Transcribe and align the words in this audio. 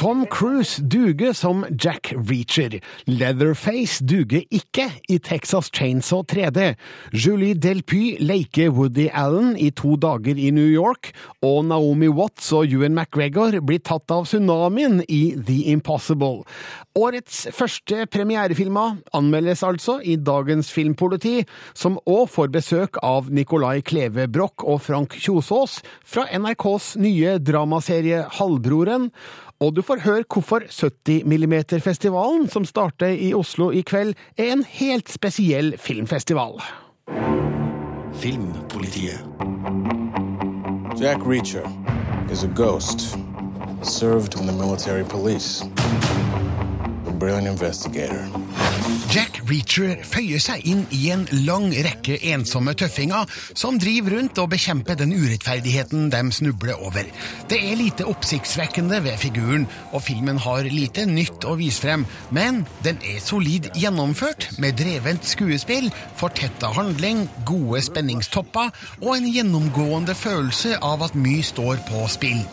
Tom 0.00 0.26
Cruise 0.26 0.80
duger 0.80 1.32
som 1.32 1.66
Jack 1.84 2.14
Reacher. 2.16 2.78
Leatherface 3.04 4.00
duger 4.00 4.46
ikke 4.48 4.86
i 5.12 5.18
Texas 5.20 5.68
Chainsaw 5.76 6.22
3D. 6.24 6.70
Julie 7.12 7.52
Delpy 7.52 8.14
leker 8.16 8.70
Woody 8.72 9.10
Allen 9.12 9.58
i 9.60 9.68
To 9.76 9.98
dager 10.00 10.40
i 10.40 10.48
New 10.56 10.70
York. 10.72 11.10
Og 11.44 11.66
Naomi 11.68 12.08
Watts 12.08 12.48
og 12.56 12.72
Ewan 12.72 12.96
McGregor 12.96 13.58
blir 13.60 13.82
tatt 13.84 14.08
av 14.08 14.24
tsunamien 14.24 15.02
i 15.04 15.34
The 15.36 15.58
Impossible. 15.74 16.46
Årets 16.96 17.42
første 17.52 18.08
premierefilmer 18.08 18.96
anmeldes 19.12 19.60
altså 19.68 19.98
i 20.00 20.16
dagens 20.16 20.72
Filmpoliti, 20.72 21.44
som 21.76 22.00
òg 22.08 22.24
får 22.32 22.48
besøk 22.56 22.96
av 23.04 23.28
Nicolai 23.28 23.82
Kleve 23.84 24.24
Broch 24.32 24.64
og 24.64 24.80
Frank 24.88 25.20
Kjosås 25.20 25.82
fra 26.08 26.24
NRKs 26.40 26.94
nye 27.04 27.36
dramaserie 27.44 28.24
Halvbroren. 28.40 29.10
Og 29.60 29.76
du 29.76 29.82
får 29.82 30.00
høre 30.00 30.24
hvorfor 30.24 30.62
70 30.70 31.24
mm-festivalen, 31.24 32.48
som 32.48 32.64
starter 32.64 33.06
i 33.12 33.34
Oslo 33.34 33.70
i 33.70 33.82
kveld, 33.84 34.14
er 34.38 34.52
en 34.52 34.64
helt 34.64 35.12
spesiell 35.12 35.74
filmfestival. 35.78 36.62
Filmpolitiet. 38.14 39.20
Jack 41.00 41.26
Reacher 41.26 41.68
is 42.32 42.44
a 42.44 42.48
ghost. 42.56 43.00
Served 43.82 44.40
in 44.40 44.46
the 44.46 44.56
military 44.56 45.04
police. 45.04 45.64
A 47.06 47.12
brilliant 47.12 47.48
investigator. 47.48 48.24
Jack 49.10 49.40
Reacher 49.48 49.96
føyer 50.06 50.38
seg 50.38 50.62
inn 50.70 50.84
i 50.94 51.08
en 51.10 51.24
lang 51.42 51.72
rekke 51.82 52.14
ensomme 52.30 52.76
tøffinger 52.78 53.26
som 53.58 53.74
driver 53.82 54.14
rundt 54.14 54.38
og 54.38 54.52
bekjemper 54.52 54.94
den 55.00 55.10
urettferdigheten 55.16 56.12
de 56.12 56.20
snubler 56.30 56.78
over. 56.78 57.08
Det 57.50 57.58
er 57.58 57.80
lite 57.80 58.06
oppsiktsvekkende 58.06 59.00
ved 59.02 59.18
figuren, 59.18 59.66
og 59.90 60.04
filmen 60.06 60.38
har 60.38 60.68
lite 60.70 61.08
nytt 61.10 61.42
å 61.42 61.56
vise 61.58 61.82
frem, 61.82 62.04
men 62.30 62.62
den 62.86 63.02
er 63.02 63.18
solid 63.24 63.66
gjennomført, 63.74 64.46
med 64.62 64.78
drevent 64.78 65.26
skuespill, 65.26 65.90
fortetta 66.20 66.70
handling, 66.76 67.24
gode 67.50 67.82
spenningstopper 67.88 68.70
og 69.00 69.10
en 69.16 69.26
gjennomgående 69.26 70.14
følelse 70.14 70.78
av 70.86 71.02
at 71.08 71.18
mye 71.18 71.42
står 71.50 71.82
på 71.90 72.06
spill. 72.14 72.44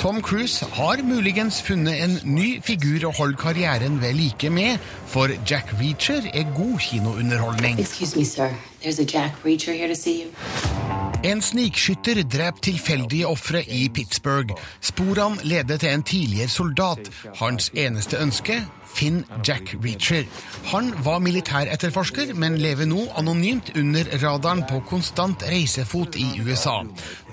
Tom 0.00 0.22
Cruise 0.24 0.64
har 0.76 1.00
muligens 1.04 1.60
funnet 1.64 2.00
en 2.04 2.18
ny 2.28 2.56
figur 2.64 3.04
å 3.08 3.14
holde 3.16 3.40
karrieren 3.40 4.00
ved 4.00 4.16
like 4.16 4.48
med, 4.52 4.80
for 5.08 5.32
Jack 5.48 5.72
Reacher 5.76 6.05
er 6.14 6.44
god 6.54 6.78
kinounderholdning. 6.78 7.78
Excuse 7.78 8.16
me, 8.16 8.24
sir. 8.24 8.50
There's 8.82 8.98
a 8.98 9.04
Jack 9.04 9.32
Reacher 9.44 9.74
here 9.74 9.88
to 9.88 9.96
see 9.96 10.22
you. 10.22 10.85
En 11.26 11.40
snikskytter 11.42 12.20
dreper 12.22 12.62
tilfeldige 12.62 13.26
ofre 13.26 13.64
i 13.66 13.88
Pittsburgh. 13.90 14.54
Sporene 14.78 15.42
ledet 15.42 15.80
til 15.82 15.90
en 15.90 16.04
tidligere 16.06 16.52
soldat. 16.52 17.08
Hans 17.40 17.72
eneste 17.74 18.20
ønske 18.22 18.60
finn 18.96 19.24
Jack 19.44 19.74
Reacher. 19.84 20.24
Han 20.70 20.92
var 21.04 21.18
militæretterforsker, 21.24 22.30
men 22.38 22.58
lever 22.62 22.86
nå 22.88 23.08
anonymt 23.18 23.72
under 23.76 24.08
radaren 24.22 24.62
på 24.70 24.80
konstant 24.88 25.42
reisefot 25.50 26.16
i 26.16 26.28
USA. 26.46 26.78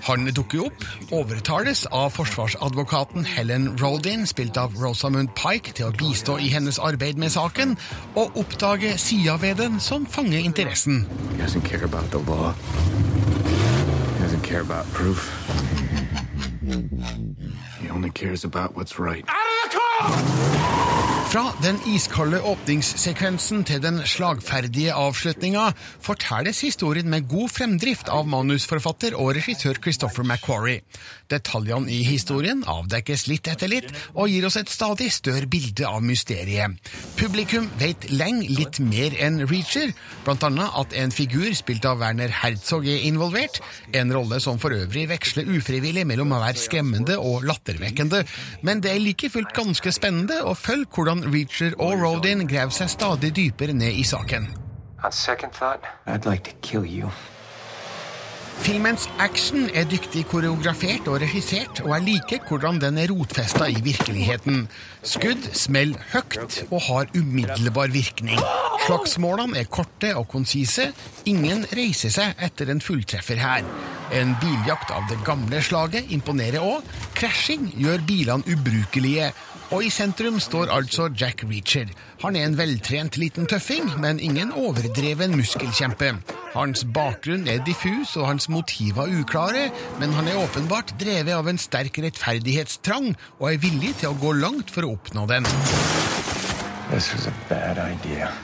Han 0.08 0.26
dukker 0.34 0.66
opp, 0.66 0.86
overtales 1.14 1.86
av 1.94 2.10
forsvarsadvokaten 2.18 3.24
Helen 3.36 3.70
Rodin, 3.80 4.26
spilt 4.26 4.58
av 4.60 4.74
Rosamund 4.80 5.32
Pike, 5.38 5.76
til 5.78 5.88
å 5.92 5.94
bistå 5.94 6.40
i 6.42 6.50
hennes 6.52 6.82
arbeid 6.82 7.20
med 7.20 7.32
saken, 7.36 7.78
og 8.18 8.42
oppdager 8.42 8.98
sider 9.00 9.38
ved 9.40 9.62
den 9.62 9.78
som 9.80 10.06
fanger 10.06 10.42
interessen. 10.42 11.06
He 11.30 11.42
doesn't 11.42 11.64
care 11.64 11.84
about 11.84 12.10
the. 12.10 13.33
Care 14.44 14.60
about 14.60 14.84
proof. 14.92 15.30
Only 17.94 18.10
cares 18.10 18.44
about 18.44 18.74
what's 18.74 18.98
right. 18.98 19.24
Fra 21.34 21.48
den 21.64 21.80
iskalde 21.90 22.38
åpningssekvensen 22.46 23.64
til 23.66 23.80
den 23.82 23.96
slagferdige 24.06 24.94
avslutninga 24.94 25.64
fortelles 26.02 26.60
historien 26.62 27.08
med 27.10 27.26
god 27.26 27.50
fremdrift 27.50 28.10
av 28.12 28.28
manusforfatter 28.30 29.16
og 29.18 29.32
regissør 29.34 29.80
Christopher 29.82 30.22
McQuarrie. 30.22 30.84
Detaljene 31.32 31.90
i 31.90 32.04
historien 32.06 32.62
avdekkes 32.70 33.26
litt 33.26 33.50
etter 33.50 33.72
litt 33.72 33.90
og 34.12 34.30
gir 34.30 34.46
oss 34.46 34.60
et 34.60 34.70
stadig 34.70 35.08
større 35.10 35.48
bilde 35.50 35.88
av 35.88 36.04
mysteriet. 36.06 36.78
Publikum 37.18 37.66
vet 37.82 38.06
lenge 38.14 38.46
litt 38.54 38.78
mer 38.78 39.18
enn 39.18 39.42
Reacher, 39.50 39.90
blant 40.22 40.46
annet 40.46 40.78
at 40.84 40.94
en 41.02 41.14
figur 41.14 41.50
spilt 41.58 41.88
av 41.90 41.98
Werner 42.04 42.30
Herzog 42.44 42.86
er 42.86 43.08
involvert, 43.08 43.58
en 43.90 44.14
rolle 44.14 44.38
som 44.44 44.62
for 44.62 44.76
øvrig 44.76 45.08
veksler 45.10 45.50
ufrivillig 45.50 46.06
mellom 46.06 46.36
å 46.36 46.44
være 46.46 46.62
skremmende 46.62 47.18
og 47.18 47.42
lattervekkende, 47.84 48.24
men 48.62 48.82
det 48.82 48.92
er 48.92 48.98
like 49.00 49.30
fullt 49.30 49.52
ganske 49.54 49.92
spennende 49.92 50.42
å 50.44 50.54
følge 50.54 50.88
hvordan 50.94 51.24
Reacher 51.32 51.74
og 51.78 52.00
Rodin 52.00 52.46
graver 52.48 52.72
seg 52.72 52.90
stadig 52.90 53.34
dypere 53.36 53.72
ned 53.72 53.92
i 53.92 54.04
saken. 54.04 54.48
On 55.04 55.12
second 55.12 55.52
thought, 55.52 55.84
I'd 56.06 56.24
like 56.24 56.44
to 56.44 56.56
kill 56.62 56.84
you. 56.84 57.10
Filmens 58.62 59.08
action 59.18 59.66
er 59.74 59.86
dyktig 59.90 60.22
koreografert 60.30 61.08
og 61.10 61.18
regissert, 61.22 61.80
og 61.82 61.90
jeg 61.96 62.04
liker 62.06 62.44
hvordan 62.48 62.78
den 62.82 63.00
er 63.02 63.10
rotfesta 63.10 63.66
i 63.72 63.80
virkeligheten. 63.82 64.68
Skudd 65.02 65.48
smeller 65.58 66.00
høyt 66.12 66.60
og 66.70 66.78
har 66.86 67.10
umiddelbar 67.18 67.90
virkning. 67.94 68.38
Slagsmålene 68.86 69.58
er 69.62 69.68
korte 69.72 70.12
og 70.16 70.28
konsise. 70.30 70.90
Ingen 71.26 71.66
reiser 71.74 72.12
seg 72.14 72.38
etter 72.46 72.70
en 72.70 72.84
fulltreffer 72.84 73.40
her. 73.42 73.66
En 74.14 74.36
biljakt 74.40 74.92
av 74.94 75.08
det 75.10 75.18
gamle 75.26 75.62
slaget 75.64 76.12
imponerer 76.14 76.62
òg. 76.62 76.84
Krasjing 77.18 77.72
gjør 77.80 78.06
bilene 78.06 78.54
ubrukelige. 78.54 79.32
Og 79.72 79.84
i 79.86 79.90
sentrum 79.92 80.36
står 80.42 80.72
altså 80.74 81.08
Jack 81.16 81.44
Reacher. 81.48 81.88
Han 82.24 82.36
er 82.36 82.44
en 82.48 82.56
veltrent 82.58 83.16
liten 83.20 83.48
tøffing, 83.48 83.86
men 84.02 84.20
ingen 84.20 84.52
overdreven 84.52 85.36
muskelkjempe. 85.38 86.12
Hans 86.52 86.84
bakgrunn 86.94 87.48
er 87.48 87.64
diffus 87.66 88.14
og 88.20 88.28
hans 88.28 88.48
motiver 88.52 89.08
uklare, 89.20 89.70
men 90.00 90.12
han 90.14 90.28
er 90.28 90.40
åpenbart 90.42 90.94
drevet 91.00 91.34
av 91.34 91.48
en 91.50 91.60
sterk 91.60 91.98
rettferdighetstrang 92.04 93.14
og 93.40 93.50
er 93.50 93.62
villig 93.64 93.96
til 94.02 94.12
å 94.12 94.18
gå 94.20 94.36
langt 94.44 94.74
for 94.74 94.86
å 94.86 94.94
oppnå 94.98 95.28
den. 95.32 95.48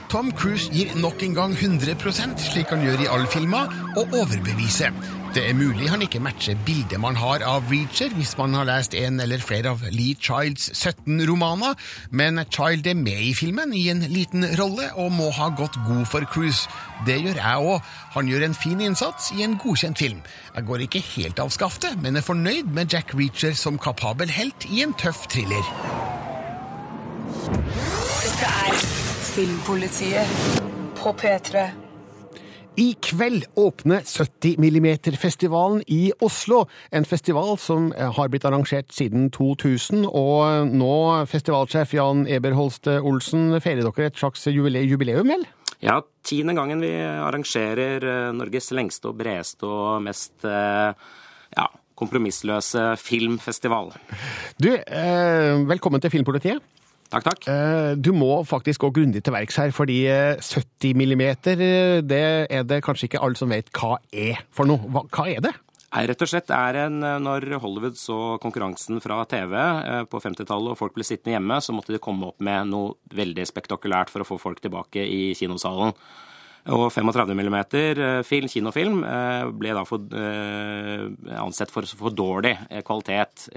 Tom 0.09 0.31
Cruise 0.33 0.71
gir 0.73 0.95
nok 0.97 1.21
en 1.23 1.35
gang 1.37 1.53
100% 1.53 2.41
slik 2.41 2.71
han 2.73 2.83
gjør 2.85 3.03
i 3.03 3.09
alle 3.13 3.29
filmer, 3.29 3.69
og 3.95 4.15
overbeviser. 4.17 4.95
Det 5.31 5.45
er 5.47 5.55
mulig 5.55 5.87
han 5.87 6.01
ikke 6.03 6.19
matcher 6.19 6.57
bildet 6.67 6.99
man 6.99 7.15
har 7.15 7.39
av 7.47 7.69
Reacher 7.71 8.11
hvis 8.17 8.33
man 8.35 8.51
har 8.57 8.65
lest 8.67 8.97
en 8.99 9.21
eller 9.23 9.39
flere 9.39 9.71
av 9.71 9.85
Lee 9.93 10.17
Childs 10.19 10.65
17 10.73 11.21
romaner, 11.29 11.77
men 12.09 12.41
Child 12.51 12.89
er 12.91 12.97
med 12.99 13.21
i 13.29 13.31
filmen 13.37 13.71
i 13.77 13.85
en 13.93 14.03
liten 14.11 14.43
rolle 14.59 14.89
og 14.99 15.13
må 15.15 15.29
ha 15.37 15.47
gått 15.55 15.79
god 15.87 16.03
for 16.11 16.27
Cruise. 16.33 16.67
Det 17.07 17.15
gjør 17.21 17.39
jeg 17.39 17.71
òg. 17.71 17.79
Han 18.17 18.27
gjør 18.27 18.49
en 18.49 18.59
fin 18.59 18.83
innsats 18.83 19.31
i 19.37 19.45
en 19.45 19.55
godkjent 19.61 20.03
film. 20.03 20.19
Jeg 20.57 20.67
går 20.67 20.83
ikke 20.89 21.05
helt 21.13 21.39
av 21.39 21.53
skaftet, 21.55 21.95
men 22.03 22.19
er 22.19 22.27
fornøyd 22.27 22.73
med 22.75 22.91
Jack 22.91 23.15
Reacher 23.15 23.55
som 23.55 23.79
kapabel 23.79 24.33
helt 24.35 24.67
i 24.67 24.83
en 24.83 24.97
tøff 24.99 25.29
thriller. 25.31 25.63
Dette 28.41 28.71
er 28.73 28.77
Filmpolitiet 29.35 30.61
på 30.97 31.11
P3. 31.13 31.61
I 32.81 32.87
kveld 33.05 33.43
åpner 33.53 34.01
70 34.01 34.55
mm-festivalen 34.57 35.83
i 35.85 36.07
Oslo. 36.25 36.63
En 36.89 37.05
festival 37.05 37.53
som 37.61 37.91
har 37.93 38.31
blitt 38.33 38.47
arrangert 38.49 38.89
siden 38.97 39.29
2000, 39.29 40.07
og 40.09 40.73
nå, 40.73 40.97
festivalsjef 41.29 41.93
Jan 41.99 42.25
Eberholst 42.25 42.89
Olsen, 42.89 43.59
feirer 43.61 43.85
dere 43.85 44.09
et 44.09 44.17
slags 44.17 44.49
jubileum, 44.49 45.29
vel? 45.35 45.45
Ja, 45.85 46.01
tiende 46.25 46.57
gangen 46.57 46.81
vi 46.81 46.95
arrangerer 46.97 48.01
eh, 48.01 48.33
Norges 48.33 48.73
lengste 48.73 49.13
og 49.13 49.21
bredeste 49.21 49.69
og 49.69 50.01
mest 50.09 50.49
eh, 50.49 51.13
ja, 51.59 51.69
kompromissløse 51.93 52.89
filmfestival. 53.05 53.93
Du, 54.57 54.71
eh, 54.73 55.67
velkommen 55.69 56.01
til 56.01 56.17
Filmpolitiet. 56.17 56.80
Takk, 57.11 57.25
takk. 57.27 57.47
Eh, 57.51 57.95
Du 57.99 58.13
må 58.15 58.39
faktisk 58.47 58.85
gå 58.85 58.91
grundig 58.95 59.23
til 59.25 59.35
verks 59.35 59.57
her, 59.59 59.73
fordi 59.75 60.05
eh, 60.07 60.39
70 60.39 60.95
millimeter, 60.95 61.59
eh, 61.59 61.97
det 62.01 62.21
er 62.49 62.63
det 62.63 62.81
kanskje 62.85 63.09
ikke 63.09 63.21
alle 63.25 63.35
som 63.39 63.51
vet 63.51 63.67
hva 63.75 63.97
er 64.13 64.39
for 64.55 64.69
noe. 64.69 64.79
Hva, 64.87 65.03
hva 65.11 65.27
er 65.27 65.43
det? 65.43 65.51
Nei, 65.91 66.05
Rett 66.07 66.21
og 66.23 66.29
slett 66.31 66.51
er 66.55 66.77
en, 66.85 67.01
eh, 67.03 67.17
Når 67.19 67.49
Hollywood 67.59 67.97
så 67.99 68.37
konkurransen 68.39 69.01
fra 69.03 69.25
TV 69.27 69.57
eh, 69.59 70.03
på 70.07 70.21
50-tallet 70.23 70.71
og 70.71 70.79
folk 70.79 70.95
ble 70.95 71.03
sittende 71.03 71.35
hjemme, 71.35 71.59
så 71.59 71.75
måtte 71.75 71.91
de 71.91 71.99
komme 71.99 72.31
opp 72.31 72.39
med 72.39 72.71
noe 72.71 72.95
veldig 73.11 73.43
spektakulært 73.49 74.09
for 74.13 74.23
å 74.23 74.29
få 74.31 74.39
folk 74.39 74.63
tilbake 74.63 75.03
i 75.03 75.33
kinosalen. 75.35 75.91
Og 76.71 76.91
35 76.93 77.33
mm 77.35 77.57
film, 78.23 78.47
kinofilm 78.53 79.03
eh, 79.03 79.49
ble 79.57 79.75
da 79.75 79.83
for, 79.83 79.99
eh, 80.15 81.07
ansett 81.41 81.73
for 81.73 81.83
for 81.89 82.13
dårlig 82.13 82.53
eh, 82.69 82.83
kvalitet. 82.85 83.49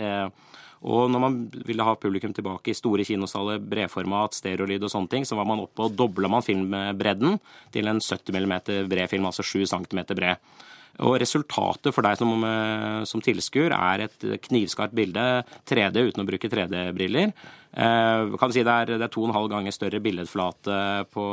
Og 0.84 1.08
når 1.08 1.22
man 1.22 1.38
ville 1.64 1.86
ha 1.86 1.94
publikum 1.96 2.34
tilbake 2.36 2.72
i 2.72 2.76
store 2.76 3.06
kinosaler, 3.08 3.62
bredformat, 3.62 4.36
stereolyd 4.36 4.84
og 4.84 4.92
sånne 4.92 5.12
ting, 5.14 5.25
så 5.25 5.38
var 5.38 5.48
man 5.48 5.62
oppe 5.64 5.86
og 5.86 5.96
dobla 5.96 6.28
man 6.28 6.44
filmbredden 6.44 7.38
til 7.72 7.88
en 7.88 8.02
70 8.04 8.36
mm 8.36 8.54
bred 8.92 9.08
film, 9.12 9.28
altså 9.31 9.46
7 9.46 9.64
cm 9.72 10.02
bred. 10.12 10.42
Og 11.02 11.16
resultatet 11.19 11.90
for 11.90 12.06
deg 12.06 12.20
som, 12.20 12.31
eh, 12.46 13.00
som 13.08 13.22
tilskuer 13.25 13.72
er 13.75 14.04
et 14.04 14.26
knivskarpt 14.46 14.94
bilde, 14.94 15.42
3D 15.66 16.04
uten 16.10 16.22
å 16.22 16.28
bruke 16.28 16.50
3D-briller. 16.52 17.32
Eh, 17.75 18.37
kan 18.38 18.53
si 18.55 18.62
det 18.62 18.71
er, 18.71 18.94
det 18.94 19.09
er 19.09 19.11
to 19.11 19.25
og 19.25 19.32
en 19.32 19.35
halv 19.35 19.50
ganger 19.50 19.75
større 19.75 19.99
billedflate 20.03 20.75
på, 21.11 21.25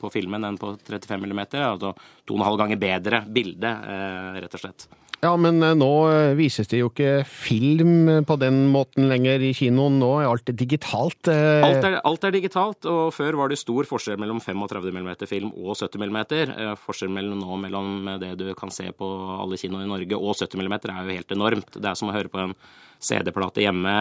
på 0.00 0.10
filmen 0.12 0.44
enn 0.44 0.60
på 0.60 0.74
35 0.76 1.22
mm. 1.24 1.44
Altså 1.64 1.94
to 1.96 2.34
og 2.34 2.40
en 2.40 2.48
halv 2.50 2.58
ganger 2.60 2.80
bedre 2.80 3.22
bilde, 3.32 3.70
eh, 3.70 4.42
rett 4.44 4.58
og 4.58 4.60
slett. 4.60 4.90
Ja, 5.20 5.30
men 5.40 5.62
eh, 5.64 5.72
nå 5.76 5.88
vises 6.36 6.68
det 6.68 6.82
jo 6.82 6.90
ikke 6.90 7.22
film 7.24 8.26
på 8.28 8.36
den 8.40 8.66
måten 8.74 9.08
lenger 9.08 9.40
i 9.40 9.54
kinoen. 9.56 9.96
Nå 10.02 10.10
er 10.20 10.28
alt 10.28 10.52
digitalt. 10.52 11.32
Alt 11.32 11.88
er, 11.88 11.96
alt 12.04 12.28
er 12.28 12.36
digitalt, 12.36 12.84
og 12.84 13.14
før 13.16 13.40
var 13.40 13.52
det 13.52 13.60
stor 13.62 13.88
forskjell 13.88 14.20
mellom 14.20 14.44
35 14.44 14.92
mm 14.92 15.10
film 15.32 15.48
og 15.54 15.80
70 15.80 16.04
mm. 16.04 16.76
Forskjellen 16.84 17.40
nå 17.40 17.60
mellom 17.64 18.12
det 18.20 18.34
du 18.40 18.50
kan 18.58 18.72
se 18.74 18.90
på 18.92 19.10
alle 19.38 19.60
kinoer 19.60 19.88
i 19.88 19.92
Norge 19.96 20.20
og 20.20 20.36
70 20.36 20.60
mm 20.60 20.78
er 20.82 20.96
jo 21.00 21.18
helt 21.22 21.36
enormt. 21.38 21.80
Det 21.80 21.88
er 21.88 21.96
som 21.96 22.12
å 22.12 22.16
høre 22.16 22.32
på 22.32 22.44
en 22.44 22.56
CD-plate 23.00 23.62
hjemme 23.64 23.92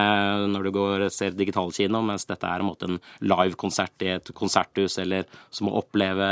når 0.51 0.66
du 0.68 0.72
går 0.75 1.06
og 1.07 1.13
ser 1.16 1.31
digitalkino, 1.38 2.01
mens 2.06 2.25
dette 2.30 2.48
er 2.50 2.60
en, 2.63 2.68
måte 2.68 2.90
en 2.90 3.00
livekonsert 3.24 4.04
i 4.06 4.12
et 4.18 4.31
konserthus, 4.36 4.98
eller 5.01 5.25
som 5.56 5.69
å 5.72 5.78
oppleve 5.80 6.28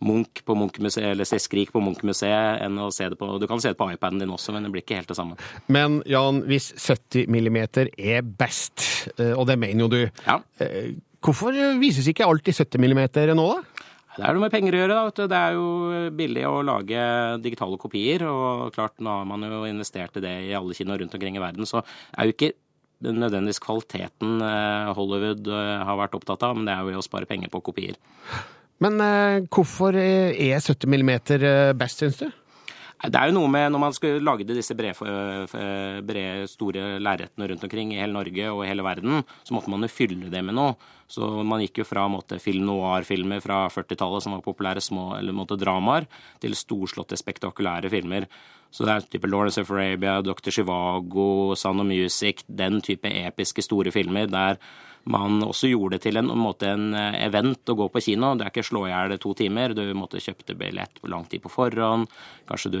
Munch 0.00 0.40
på 0.46 0.54
Munch-museet, 0.56 1.10
eller 1.12 1.28
se 1.28 1.36
Skrik 1.42 1.72
på 1.74 1.82
Munch-museet, 1.84 2.62
enn 2.64 2.78
å 2.80 2.88
se 2.94 3.08
det 3.12 3.18
på 3.20 3.34
Du 3.42 3.46
kan 3.50 3.60
se 3.60 3.72
det 3.74 3.78
på 3.80 3.90
iPaden 3.92 4.22
din 4.22 4.32
også, 4.32 4.54
men 4.56 4.64
det 4.64 4.72
blir 4.72 4.84
ikke 4.86 5.00
helt 5.02 5.10
det 5.12 5.18
samme. 5.18 5.36
Men 5.68 6.00
Jan, 6.08 6.42
hvis 6.48 6.70
70 6.80 7.26
millimeter 7.28 7.90
er 7.98 8.22
best, 8.24 8.86
eh, 9.18 9.34
og 9.36 9.46
det 9.50 9.58
mener 9.60 9.84
jo 9.86 9.88
du, 9.92 10.00
Ja. 10.26 10.40
eh, 10.60 10.94
hvorfor 11.20 11.52
vises 11.80 12.06
ikke 12.08 12.24
alt 12.24 12.48
i 12.48 12.52
70 12.56 12.80
millimeter 12.80 13.34
nå, 13.36 13.44
da? 13.58 13.62
Det 14.16 14.24
er 14.26 14.34
noe 14.34 14.42
med 14.42 14.52
penger 14.52 14.74
å 14.74 14.80
gjøre. 14.80 14.96
da. 14.96 15.26
Det 15.30 15.38
er 15.38 15.54
jo 15.56 15.68
billig 16.18 16.46
å 16.48 16.56
lage 16.66 17.04
digitale 17.44 17.78
kopier. 17.80 18.24
Og 18.26 18.72
klart, 18.74 18.96
nå 18.98 19.20
har 19.20 19.28
man 19.28 19.46
jo 19.46 19.62
investert 19.68 20.18
i 20.18 20.24
det 20.24 20.34
i 20.48 20.56
alle 20.58 20.76
kinoer 20.76 21.04
rundt 21.04 21.14
omkring 21.16 21.38
i 21.38 21.42
verden. 21.42 21.68
Så 21.68 21.82
er 21.82 22.26
jo 22.26 22.34
ikke 22.34 22.52
nødvendigvis 23.00 23.62
kvaliteten 23.64 24.42
eh, 24.44 24.90
Hollywood 24.96 25.46
eh, 25.48 25.76
har 25.88 26.00
vært 26.02 26.18
opptatt 26.18 26.42
av, 26.44 26.58
men 26.58 26.66
det 26.68 26.74
er 26.74 26.90
jo 26.92 27.00
å 27.00 27.06
spare 27.06 27.28
penger 27.28 27.52
på 27.52 27.62
kopier. 27.70 27.96
Men 28.84 29.00
eh, 29.04 29.46
hvorfor 29.52 29.96
er 29.96 30.60
70 30.60 30.90
millimeter 30.90 31.44
eh, 31.44 31.72
best, 31.76 32.02
syns 32.02 32.20
du? 32.20 32.28
Det 33.00 33.16
er 33.16 33.30
jo 33.30 33.36
noe 33.38 33.48
med 33.48 33.70
når 33.72 33.80
man 33.80 33.94
skulle 33.96 34.20
lage 34.20 34.44
disse 34.44 34.74
brede, 34.76 35.48
brede 36.04 36.48
store 36.52 36.98
lerretene 37.00 37.46
rundt 37.48 37.62
omkring 37.64 37.94
i 37.94 38.00
hele 38.00 38.12
Norge 38.12 38.50
og 38.52 38.60
i 38.64 38.68
hele 38.68 38.84
verden, 38.84 39.22
så 39.40 39.56
måtte 39.56 39.72
man 39.72 39.86
jo 39.86 39.88
fylle 39.88 40.28
det 40.32 40.42
med 40.44 40.58
noe. 40.58 40.74
Så 41.10 41.26
man 41.42 41.62
gikk 41.64 41.80
jo 41.80 41.86
fra 41.88 42.04
måtte, 42.12 42.36
film 42.38 42.68
noir-filmer 42.68 43.40
fra 43.42 43.64
40-tallet 43.72 44.26
som 44.26 44.36
var 44.36 44.44
populære 44.44 44.84
små 44.84 45.14
eller 45.16 45.34
måtte, 45.34 45.56
dramaer, 45.58 46.06
til 46.44 46.52
storslåtte, 46.54 47.16
spektakulære 47.18 47.90
filmer. 47.90 48.28
Så 48.70 48.84
det 48.86 48.92
er 48.92 49.08
type 49.16 49.32
Lawrence 49.32 49.64
of 49.64 49.72
Arabia, 49.74 50.20
Dr. 50.22 50.52
Chivago, 50.54 51.56
Sound 51.58 51.82
of 51.82 51.88
Music, 51.88 52.44
den 52.46 52.78
type 52.84 53.08
episke 53.08 53.64
store 53.64 53.90
filmer 53.96 54.28
der 54.30 54.60
man 55.04 55.40
også 55.44 55.70
gjorde 55.70 55.96
det 55.96 56.04
til 56.04 56.20
en, 56.20 56.28
en, 56.32 56.40
måte, 56.40 56.68
en 56.68 56.94
event 56.94 57.72
å 57.72 57.76
gå 57.78 57.88
på 57.92 58.02
kino. 58.04 58.34
Det 58.36 58.46
er 58.46 58.52
ikke 58.52 58.66
slå 58.66 58.84
i 58.86 58.92
hjel 58.92 59.16
to 59.20 59.32
timer. 59.38 59.74
Du 59.76 59.82
måtte 59.96 60.20
kjøpte 60.20 60.56
billett 60.58 61.00
lang 61.08 61.24
tid 61.30 61.42
på 61.44 61.52
forhånd. 61.52 62.10
Kanskje 62.50 62.72
du 62.74 62.80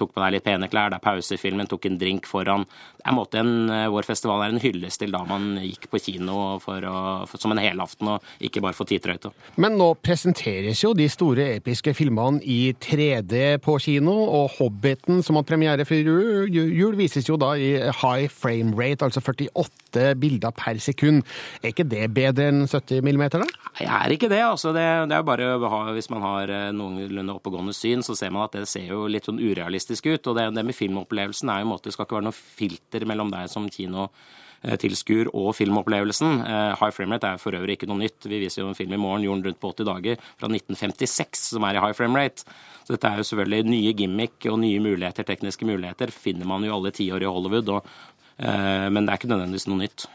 tok 0.00 0.14
på 0.14 0.22
deg 0.24 0.34
litt 0.36 0.46
pene 0.46 0.68
klær. 0.72 0.90
Det 0.90 0.98
er 0.98 1.04
pausefilmen, 1.04 1.68
tok 1.70 1.86
en 1.86 1.98
drink 2.00 2.28
foran. 2.28 2.66
Det 2.96 3.04
er 3.04 3.12
en 3.12 3.18
måte 3.18 3.40
en, 3.40 3.52
Vår 3.90 4.06
festival 4.08 4.44
er 4.44 4.54
en 4.54 4.62
hyllest 4.62 5.00
til 5.02 5.14
da 5.14 5.22
man 5.28 5.54
gikk 5.62 5.88
på 5.92 6.00
kino 6.02 6.58
for 6.62 6.84
å, 6.86 6.96
for, 7.28 7.40
som 7.40 7.54
en 7.54 7.62
helaften, 7.62 8.14
og 8.14 8.44
ikke 8.44 8.62
bare 8.64 8.76
for 8.76 8.88
titrøyta. 8.88 9.32
Men 9.60 9.76
nå 9.80 9.92
presenteres 10.02 10.82
jo 10.84 10.92
de 10.96 11.08
store 11.10 11.50
episke 11.58 11.94
filmene 11.96 12.42
i 12.44 12.74
3D 12.80 13.60
på 13.64 13.76
kino, 13.82 14.16
og 14.26 14.56
Hobbiten, 14.58 15.22
som 15.26 15.38
har 15.38 15.46
premiere 15.48 15.86
før 15.88 16.02
jul, 16.02 16.50
jul, 16.54 16.96
vises 16.98 17.28
jo 17.28 17.38
da 17.40 17.54
i 17.56 17.72
high 18.02 18.28
frame 18.32 18.74
rate, 18.78 19.06
altså 19.06 19.22
48 19.24 19.89
bilder 20.20 20.54
per 20.56 20.78
sekund. 20.82 21.24
Er 21.62 21.72
ikke 21.72 21.88
det 21.88 22.06
bedre 22.14 22.50
enn 22.50 22.66
70 22.66 23.04
millimeter, 23.06 23.42
da? 23.42 23.70
Jeg 23.80 23.90
er 23.94 24.14
ikke 24.14 24.30
det. 24.32 24.42
altså. 24.44 24.74
Det, 24.76 24.84
det 25.10 25.16
er 25.16 25.26
bare 25.26 25.92
Hvis 25.94 26.10
man 26.10 26.22
har 26.22 26.52
noenlunde 26.76 27.36
oppegående 27.36 27.74
syn, 27.76 28.02
så 28.06 28.16
ser 28.18 28.30
man 28.34 28.46
at 28.46 28.58
det 28.58 28.68
ser 28.68 28.90
jo 28.92 29.06
litt 29.10 29.28
sånn 29.28 29.40
urealistisk 29.40 30.10
ut. 30.10 30.26
Og 30.26 30.36
det, 30.36 30.50
det 30.56 30.66
med 30.66 30.76
filmopplevelsen 30.76 31.50
er 31.50 31.62
jo 31.62 31.68
en 31.68 31.74
måte, 31.74 31.88
det 31.88 31.96
skal 31.96 32.08
ikke 32.08 32.20
være 32.20 32.28
noe 32.30 32.36
filter 32.36 33.06
mellom 33.08 33.32
deg 33.32 33.50
som 33.50 33.68
kino-tilskur 33.70 35.30
og 35.32 35.52
filmopplevelsen. 35.58 36.42
High 36.80 36.94
frame 36.96 37.16
rate 37.16 37.34
er 37.34 37.42
for 37.42 37.56
øvrig 37.56 37.78
ikke 37.78 37.88
noe 37.90 38.02
nytt. 38.02 38.28
Vi 38.30 38.42
viser 38.42 38.64
jo 38.64 38.70
en 38.70 38.78
film 38.78 38.96
i 38.96 39.00
morgen, 39.00 39.26
jorden 39.26 39.46
rundt 39.48 39.62
på 39.62 39.72
80 39.72 39.88
dager, 39.88 40.26
fra 40.40 40.50
1956, 40.50 41.46
som 41.54 41.66
er 41.68 41.78
i 41.78 41.84
high 41.84 41.96
frame 41.96 42.18
rate. 42.18 42.46
Så 42.84 42.96
dette 42.96 43.06
er 43.06 43.20
jo 43.20 43.26
selvfølgelig 43.28 43.70
nye 43.70 43.94
gimmick 43.94 44.46
og 44.50 44.56
nye 44.64 44.80
muligheter, 44.82 45.26
tekniske 45.28 45.66
muligheter, 45.68 46.10
finner 46.10 46.48
man 46.48 46.64
jo 46.66 46.74
alle 46.74 46.90
tiår 46.96 47.22
i 47.22 47.28
Hollywood. 47.30 47.68
Og, 47.76 47.92
men 48.40 49.04
det 49.04 49.12
er 49.12 49.20
ikke 49.20 49.28
nødvendigvis 49.30 49.68
noe 49.68 49.82
nytt. 49.82 50.06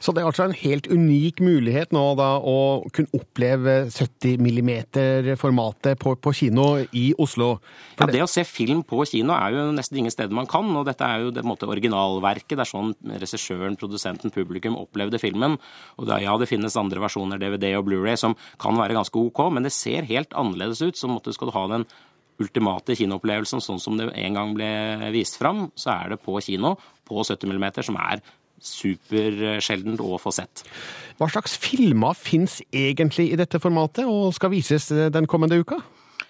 Så 0.00 0.12
det 0.14 0.22
er 0.22 0.28
altså 0.28 0.44
en 0.46 0.54
helt 0.56 0.86
unik 0.92 1.40
mulighet 1.44 1.92
nå 1.94 2.02
da 2.18 2.28
å 2.38 2.58
kunne 2.94 3.16
oppleve 3.16 3.76
70 3.90 4.36
mm-formatet 4.42 5.98
på, 6.00 6.14
på, 6.20 6.32
kino 6.36 6.66
i 6.94 7.08
Oslo? 7.22 7.56
For 7.96 8.06
ja, 8.06 8.18
Det 8.18 8.24
å 8.26 8.30
se 8.30 8.44
film 8.46 8.84
på 8.86 9.02
kino 9.08 9.34
er 9.36 9.56
jo 9.56 9.66
nesten 9.74 10.02
ingen 10.02 10.14
steder 10.14 10.36
man 10.36 10.48
kan, 10.50 10.68
og 10.76 10.86
dette 10.88 11.06
er 11.06 11.24
jo 11.24 11.34
det 11.34 11.46
måte, 11.46 11.68
originalverket. 11.70 12.54
Det 12.54 12.66
er 12.66 12.72
sånn 12.72 12.94
regissøren, 13.16 13.78
produsenten, 13.80 14.34
publikum 14.34 14.78
opplevde 14.78 15.20
filmen. 15.22 15.56
Og 15.96 16.10
da, 16.10 16.20
ja, 16.22 16.36
det 16.38 16.50
finnes 16.50 16.76
andre 16.78 17.02
versjoner, 17.02 17.40
DVD 17.42 17.72
og 17.78 17.88
Blu-ray, 17.88 18.18
som 18.20 18.36
kan 18.62 18.76
være 18.78 18.98
ganske 18.98 19.22
OK, 19.22 19.46
men 19.56 19.66
det 19.66 19.74
ser 19.74 20.06
helt 20.08 20.36
annerledes 20.36 20.84
ut. 20.84 20.98
Så 20.98 21.10
måtte, 21.10 21.34
skal 21.34 21.50
du 21.50 21.56
ha 21.56 21.66
den 21.72 21.88
ultimate 22.42 22.96
kinoopplevelsen 22.98 23.62
sånn 23.64 23.80
som 23.82 23.96
det 23.98 24.10
en 24.12 24.36
gang 24.36 24.54
ble 24.56 24.70
vist 25.14 25.38
fram, 25.40 25.70
så 25.78 25.94
er 25.94 26.14
det 26.14 26.22
på 26.24 26.36
kino 26.44 26.74
på 27.06 27.22
70 27.24 27.48
mm, 27.52 27.68
som 27.86 27.98
er 28.00 28.22
supersjeldent 28.62 30.00
å 30.00 30.16
få 30.20 30.32
sett. 30.32 30.64
Hva 31.20 31.28
slags 31.32 31.56
filmer 31.60 32.16
fins 32.16 32.60
egentlig 32.72 33.30
i 33.32 33.38
dette 33.38 33.60
formatet, 33.62 34.08
og 34.08 34.32
skal 34.36 34.52
vises 34.54 34.88
den 35.12 35.28
kommende 35.30 35.60
uka? 35.60 35.80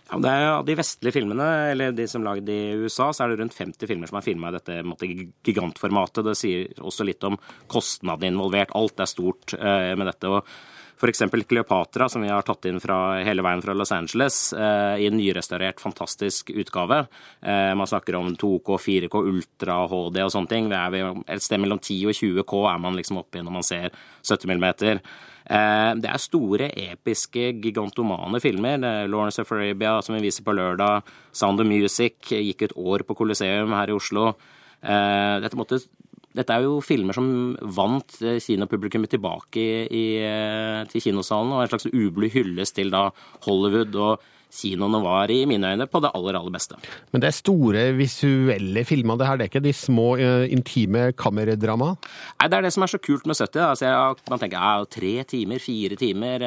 Ja, 0.07 0.19
det 0.23 0.31
er 0.31 0.45
Av 0.53 0.67
de 0.67 0.77
vestlige 0.79 1.17
filmene, 1.17 1.47
eller 1.73 1.95
de 1.95 2.07
som 2.07 2.23
er 2.23 2.29
lagd 2.29 2.51
i 2.53 2.61
USA, 2.79 3.09
så 3.11 3.25
er 3.25 3.33
det 3.33 3.41
rundt 3.41 3.57
50 3.57 3.91
filmer 3.91 4.11
som 4.11 4.21
er 4.21 4.27
filma 4.27 4.53
i 4.53 4.55
dette 4.55 4.79
måte, 4.87 5.09
gigantformatet. 5.47 6.23
Det 6.29 6.37
sier 6.39 6.79
også 6.79 7.07
litt 7.09 7.27
om 7.27 7.39
kostnadene 7.71 8.31
involvert. 8.31 8.75
Alt 8.79 9.03
er 9.03 9.11
stort 9.11 9.57
eh, 9.59 9.95
med 9.99 10.07
dette. 10.07 10.31
og 10.31 10.47
F.eks. 10.97 11.23
Kleopatra, 11.49 12.09
som 12.09 12.23
vi 12.23 12.29
har 12.29 12.43
tatt 12.43 12.65
inn 12.65 12.81
fra, 12.81 13.19
hele 13.21 13.45
veien 13.45 13.61
fra 13.63 13.75
Los 13.77 13.93
Angeles, 13.93 14.53
eh, 14.53 15.03
i 15.03 15.09
en 15.11 15.19
nyrestaurert, 15.19 15.81
fantastisk 15.81 16.51
utgave. 16.51 17.03
Eh, 17.43 17.75
man 17.77 17.87
snakker 17.87 18.17
om 18.17 18.33
2K, 18.37 18.79
4K, 18.81 19.21
Ultra, 19.29 19.83
HD 19.91 20.23
og 20.25 20.33
sånne 20.33 20.49
ting. 20.49 20.73
Er 20.73 20.97
et 21.29 21.45
sted 21.45 21.61
mellom 21.61 21.83
10 21.83 22.07
og 22.09 22.17
20 22.17 22.47
K 22.49 22.63
er 22.73 22.79
man 22.81 22.97
liksom 22.97 23.21
oppe 23.21 23.39
i 23.39 23.45
når 23.45 23.57
man 23.59 23.67
ser 23.67 23.91
70 24.25 24.57
mm. 24.57 25.01
Det 25.47 26.09
er 26.11 26.19
store, 26.19 26.73
episke, 26.75 27.53
gigantomane 27.63 28.41
filmer. 28.43 28.81
Lawrence 29.07 29.39
of 29.39 29.53
Arabia, 29.53 30.01
som 30.03 30.17
vi 30.17 30.25
viser 30.25 30.43
på 30.43 30.57
lørdag. 30.57 31.07
Sound 31.31 31.61
of 31.61 31.69
Music 31.69 32.19
gikk 32.33 32.63
et 32.67 32.75
år 32.75 33.05
på 33.07 33.15
Coliseum 33.15 33.71
her 33.77 33.93
i 33.93 33.95
Oslo. 33.95 34.33
Dette, 34.83 35.55
måtte, 35.55 35.79
dette 36.37 36.53
er 36.55 36.67
jo 36.67 36.79
filmer 36.85 37.17
som 37.17 37.29
vant 37.77 38.19
kinopublikummet 38.21 39.13
tilbake 39.17 39.61
i, 39.61 39.67
i, 39.89 40.07
til 40.93 41.05
kinosalen, 41.09 41.55
og 41.55 41.65
en 41.65 41.73
slags 41.73 41.89
ublu 41.93 42.29
hyllest 42.33 42.77
til 42.77 42.93
da 42.93 43.09
Hollywood 43.47 43.97
og 43.97 44.33
kinoene 44.57 45.01
var 45.05 45.31
i 45.33 45.41
mine 45.49 45.73
øyne 45.75 45.87
på 45.91 46.01
det 46.03 46.13
aller, 46.15 46.39
aller 46.39 46.55
beste. 46.55 46.79
Men 47.13 47.23
det 47.23 47.29
er 47.29 47.37
store 47.37 47.83
visuelle 47.97 48.85
filmer, 48.89 49.19
det 49.19 49.29
her. 49.29 49.39
Det 49.39 49.47
er 49.47 49.53
ikke 49.53 49.65
de 49.67 49.75
små, 49.77 50.07
intime 50.53 51.11
kammerdrama? 51.19 51.93
Nei, 52.41 52.49
det 52.49 52.59
er 52.59 52.67
det 52.67 52.73
som 52.75 52.87
er 52.87 52.93
så 52.93 53.03
kult 53.03 53.27
med 53.29 53.37
70. 53.37 53.63
Altså, 53.67 53.87
jeg, 53.89 54.27
man 54.33 54.43
tenker 54.43 54.63
ja, 54.63 54.89
tre 54.97 55.15
timer, 55.29 55.63
fire 55.63 56.01
timer, 56.01 56.47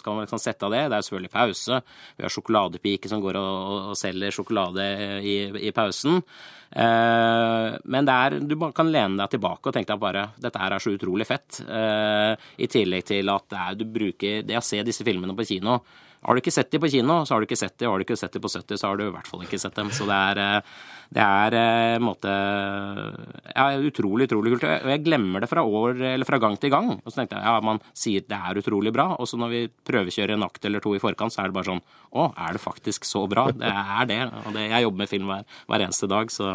skal 0.00 0.16
man 0.16 0.26
liksom 0.26 0.42
sette 0.42 0.66
av 0.66 0.74
det? 0.74 0.84
Det 0.88 0.98
er 0.98 1.08
selvfølgelig 1.08 1.34
pause. 1.34 1.80
Vi 2.16 2.26
har 2.26 2.34
sjokoladepike 2.34 3.12
som 3.12 3.24
går 3.24 3.40
og, 3.40 3.90
og 3.92 3.98
selger 3.98 4.34
sjokolade 4.34 4.88
i, 5.22 5.38
i 5.68 5.74
pausen. 5.76 6.22
Men 6.68 8.10
er, 8.12 8.34
du 8.44 8.52
kan 8.76 8.90
lene 8.92 9.16
deg 9.22 9.30
tilbake 9.32 9.70
og 9.70 9.74
tenke 9.74 9.94
deg 9.94 10.02
bare 10.02 10.26
dette 10.36 10.60
her 10.60 10.74
er 10.76 10.82
så 10.84 10.92
utrolig 10.92 11.24
fett. 11.26 11.62
I 11.64 12.68
tillegg 12.68 13.06
til 13.08 13.32
at 13.32 13.46
det, 13.48 13.62
er, 13.62 13.78
du 13.80 13.86
bruker 13.88 14.44
det 14.44 14.58
å 14.58 14.64
se 14.64 14.82
disse 14.84 15.06
filmene 15.06 15.36
på 15.38 15.46
kino 15.48 15.78
har 16.22 16.34
du 16.34 16.42
ikke 16.42 16.54
sett 16.54 16.72
dem 16.72 16.82
på 16.82 16.90
kino, 16.90 17.20
så 17.24 17.34
har 17.34 17.42
du 17.42 17.46
ikke 17.46 17.58
sett 17.58 17.76
dem. 17.78 17.92
Har 17.92 18.00
du 18.00 18.04
ikke 18.06 18.18
sett 18.18 18.34
dem 18.34 18.42
på 18.42 18.50
70, 18.50 18.80
så 18.80 18.90
har 18.90 18.98
du 18.98 19.04
i 19.06 19.12
hvert 19.14 19.28
fall 19.30 19.44
ikke 19.44 19.60
sett 19.62 19.76
dem. 19.78 19.90
Så 19.94 20.06
det 20.08 20.16
er, 20.32 20.64
det 21.08 21.24
er 21.24 21.54
en 21.56 22.04
måte 22.04 22.28
ja, 22.28 23.64
utrolig, 23.80 24.26
utrolig 24.28 24.52
kult. 24.54 24.66
Og 24.68 24.90
jeg 24.92 25.04
glemmer 25.06 25.40
det 25.40 25.48
fra 25.48 25.64
år, 25.64 26.02
fra 26.28 26.40
gang 26.42 26.58
til 26.60 26.72
gang. 26.74 26.90
Og 26.98 27.08
så 27.08 27.22
tenkte 27.22 27.38
jeg 27.38 27.48
ja, 27.48 27.54
man 27.64 27.80
sier 27.96 28.26
det 28.28 28.36
er 28.38 28.60
utrolig 28.60 28.92
bra, 28.94 29.08
og 29.16 29.28
så 29.28 29.40
når 29.40 29.54
vi 29.54 29.62
prøvekjører 29.88 30.36
en 30.36 30.44
akt 30.44 30.68
eller 30.68 30.84
to 30.84 30.92
i 30.96 31.02
forkant, 31.02 31.32
så 31.32 31.42
er 31.42 31.50
det 31.50 31.56
bare 31.56 31.70
sånn 31.70 31.82
Å, 32.12 32.28
er 32.44 32.56
det 32.56 32.62
faktisk 32.62 33.08
så 33.08 33.24
bra? 33.30 33.48
Det 33.56 33.72
er 33.72 34.08
det. 34.10 34.20
Og 34.44 34.54
det, 34.56 34.68
jeg 34.68 34.84
jobber 34.84 35.02
med 35.02 35.10
film 35.10 35.32
hver, 35.32 35.48
hver 35.68 35.84
eneste 35.88 36.10
dag, 36.10 36.32
så 36.32 36.54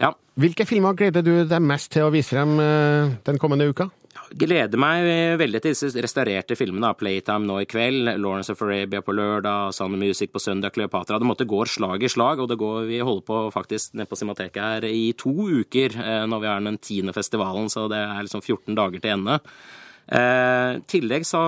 ja. 0.00 0.14
Hvilke 0.40 0.64
filmer 0.64 0.96
gleder 0.96 1.24
du 1.24 1.32
deg 1.44 1.64
mest 1.64 1.92
til 1.92 2.06
å 2.06 2.12
vise 2.14 2.32
frem 2.32 2.56
den 3.26 3.40
kommende 3.40 3.68
uka? 3.68 3.90
Gleder 4.38 4.80
meg 4.80 5.06
veldig 5.40 5.60
til 5.62 5.74
disse 5.74 6.02
restaurerte 6.02 6.56
filmene. 6.58 6.86
da. 6.86 6.96
Playtime 6.98 7.48
nå 7.48 7.60
i 7.62 7.68
kveld, 7.70 8.12
Lawrence 8.20 8.52
of 8.52 8.62
Arabia 8.62 9.02
på 9.02 9.14
lørdag, 9.16 9.74
Sound 9.74 9.96
of 9.96 10.00
Music 10.00 10.32
på 10.32 10.42
søndag, 10.42 10.72
Cleopatra. 10.74 11.18
Det 11.18 11.28
måtte 11.28 11.48
gå 11.48 11.64
slag 11.66 12.02
i 12.02 12.08
slag, 12.08 12.40
og 12.40 12.48
det 12.48 12.58
går, 12.60 12.86
vi 12.90 13.00
holder 13.00 13.26
på 13.26 13.42
faktisk 13.54 13.94
nede 13.94 14.10
på 14.10 14.16
Cinemateket 14.16 14.62
her 14.62 14.88
i 14.88 15.12
to 15.18 15.32
uker 15.32 15.96
eh, 15.96 16.24
når 16.30 16.40
vi 16.40 16.50
har 16.50 16.60
den 16.64 16.78
tiende 16.78 17.14
festivalen, 17.16 17.70
så 17.72 17.88
det 17.90 17.98
er 17.98 18.26
liksom 18.26 18.42
14 18.42 18.74
dager 18.78 19.00
til 19.00 19.16
ende. 19.16 19.40
Eh, 20.10 20.78
I 20.78 20.84
tillegg 20.90 21.26
så 21.26 21.42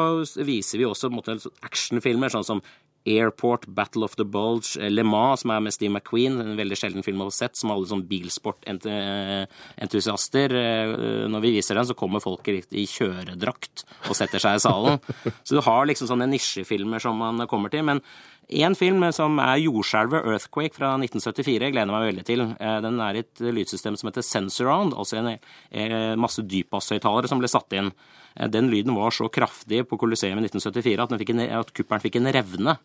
viser 0.45 0.79
vi 0.79 0.87
også 0.87 1.11
måte, 1.11 1.39
actionfilmer, 1.63 2.33
sånn 2.33 2.47
som 2.47 2.65
Airport, 3.07 3.67
Battle 3.67 4.05
of 4.05 4.15
the 4.17 4.25
Bulge, 4.25 4.77
eh, 4.79 4.89
Le 4.91 5.03
Mans, 5.03 5.41
som 5.43 5.51
er 5.51 5.61
med 5.61 5.73
Steve 5.75 5.91
McQueen, 5.93 6.41
en 6.41 6.57
veldig 6.57 6.77
sjelden 6.79 7.03
film 7.05 7.21
å 7.21 7.25
ha 7.31 7.35
sett, 7.35 7.57
som 7.59 7.71
alle 7.75 7.87
sånn 7.91 8.07
bilsportentusiaster. 8.09 10.53
Eh, 10.53 11.29
Når 11.33 11.41
vi 11.43 11.51
viser 11.57 11.75
den, 11.79 11.87
så 11.87 11.95
kommer 11.99 12.21
folk 12.23 12.49
i 12.49 12.63
i 12.73 12.87
kjøredrakt 12.87 13.85
og 14.09 14.17
setter 14.17 14.39
seg 14.43 14.55
i 14.57 14.59
salen. 14.63 14.99
Så 15.47 15.55
du 15.57 15.61
har 15.65 15.87
liksom 15.87 16.09
sånne 16.09 16.27
nisjefilmer 16.31 16.99
som 17.03 17.17
man 17.19 17.47
kommer 17.51 17.69
til. 17.73 17.83
Men 17.85 18.01
én 18.49 18.75
film 18.77 19.05
som 19.13 19.39
er 19.39 19.63
jordskjelvet, 19.63 20.25
'Earthquake', 20.25 20.75
fra 20.75 20.97
1974, 20.99 21.71
gleder 21.71 21.87
jeg 21.87 21.95
meg 21.95 22.15
veldig 22.15 22.25
til. 22.25 22.41
Eh, 22.61 22.81
Den 22.81 23.01
er 23.01 23.17
et 23.17 23.35
lydsystem 23.39 23.97
som 23.97 24.11
heter 24.11 24.23
Sensorround, 24.23 24.95
altså 24.95 25.19
en 25.19 25.39
eh, 25.71 26.17
masse 26.17 26.43
dypbasshøyttalere 26.43 27.29
som 27.29 27.39
ble 27.39 27.49
satt 27.49 27.73
inn. 27.73 27.93
Eh, 28.37 28.49
Den 28.49 28.71
lyden 28.71 28.95
var 28.95 29.11
så 29.11 29.31
kraftig 29.31 29.87
på 29.89 29.99
Colosseum 29.99 30.39
i 30.39 30.49
1974 30.49 31.01
at, 31.01 31.19
fikk 31.19 31.31
en, 31.31 31.41
at 31.41 31.73
kuppelen 31.73 32.03
fikk 32.03 32.17
en 32.17 32.33
revne. 32.33 32.77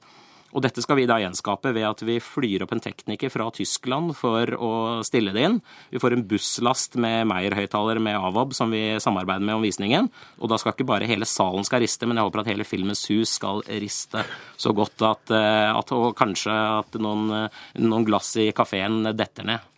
Og 0.58 0.64
dette 0.66 0.82
skal 0.82 0.98
vi 0.98 1.06
da 1.06 1.20
gjenskape 1.22 1.70
ved 1.76 1.86
at 1.86 2.00
vi 2.02 2.16
flyr 2.24 2.64
opp 2.66 2.72
en 2.74 2.82
tekniker 2.82 3.30
fra 3.30 3.46
Tyskland 3.54 4.16
for 4.18 4.50
å 4.58 4.72
stille 5.06 5.30
det 5.36 5.44
inn. 5.46 5.60
Vi 5.94 6.02
får 6.02 6.16
en 6.16 6.24
busslast 6.26 6.98
med 6.98 7.28
Meyer-høyttalere 7.30 8.02
med 8.02 8.18
Avob 8.18 8.56
som 8.58 8.74
vi 8.74 8.98
samarbeider 9.04 9.46
med 9.46 9.60
om 9.60 9.68
visningen. 9.68 10.10
Og 10.42 10.50
da 10.50 10.58
skal 10.58 10.74
ikke 10.74 10.88
bare 10.90 11.10
hele 11.10 11.30
salen 11.30 11.68
skal 11.68 11.86
riste, 11.86 12.10
men 12.10 12.18
jeg 12.18 12.26
håper 12.26 12.42
at 12.42 12.50
hele 12.50 12.66
Filmens 12.66 13.06
hus 13.12 13.36
skal 13.38 13.62
riste 13.70 14.26
så 14.58 14.74
godt 14.74 15.06
at, 15.06 15.36
eh, 15.38 15.70
at 15.70 15.94
og 15.94 16.10
kanskje 16.18 16.58
at 16.58 16.98
noen, 17.06 17.52
noen 17.78 18.10
glass 18.10 18.34
i 18.42 18.50
kafeen 18.58 19.04
detter 19.14 19.46
ned. 19.46 19.74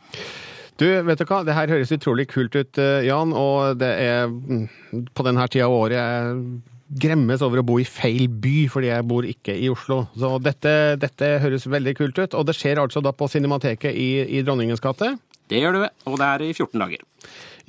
Du, 0.79 0.87
vet 1.03 1.19
du 1.19 1.27
hva? 1.27 1.43
Det 1.43 1.57
her 1.57 1.75
høres 1.75 1.91
utrolig 1.91 2.29
kult 2.31 2.55
ut, 2.55 2.79
eh, 2.79 3.03
Jan, 3.09 3.35
og 3.35 3.81
det 3.83 3.91
er 3.99 4.31
mm, 4.31 5.09
på 5.11 5.27
denne 5.27 5.51
tida 5.51 5.67
av 5.67 5.75
året 5.75 6.78
gremmes 6.89 7.43
over 7.45 7.61
å 7.61 7.65
bo 7.65 7.77
i 7.79 7.87
feil 7.87 8.27
by, 8.41 8.67
fordi 8.71 8.89
jeg 8.91 9.07
bor 9.09 9.27
ikke 9.27 9.55
i 9.55 9.69
Oslo. 9.71 10.03
Så 10.17 10.35
dette, 10.43 10.73
dette 11.01 11.31
høres 11.43 11.67
veldig 11.69 11.95
kult 11.99 12.21
ut, 12.21 12.37
og 12.37 12.47
det 12.49 12.57
skjer 12.57 12.81
altså 12.81 13.03
da 13.05 13.13
på 13.15 13.29
Cinemateket 13.29 13.93
i, 13.93 14.09
i 14.39 14.43
Dronningens 14.45 14.83
gate. 14.83 15.13
Det 15.49 15.61
gjør 15.63 15.77
du, 15.77 15.85
og 16.09 16.19
det 16.21 16.27
er 16.27 16.43
i 16.45 16.51
14 16.53 16.77
dager. 16.77 17.05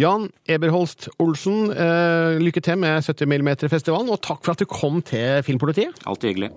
Jan 0.00 0.26
Eberholst 0.48 1.08
Olsen, 1.20 1.70
eh, 1.72 2.40
lykke 2.40 2.62
til 2.64 2.80
med 2.80 3.04
70 3.04 3.28
mm-festivalen, 3.28 4.12
og 4.12 4.20
takk 4.24 4.44
for 4.44 4.56
at 4.56 4.60
du 4.60 4.68
kom 4.68 5.00
til 5.04 5.42
Filmpolitiet. 5.44 6.04
Alltid 6.08 6.34
hyggelig. 6.34 6.52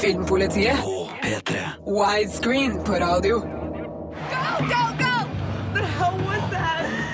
Filmpolitiet. 0.00 0.82
På 0.82 1.08
P3. 1.22 1.64
Widescreen 1.86 2.78
på 2.86 2.98
radio. 3.02 3.42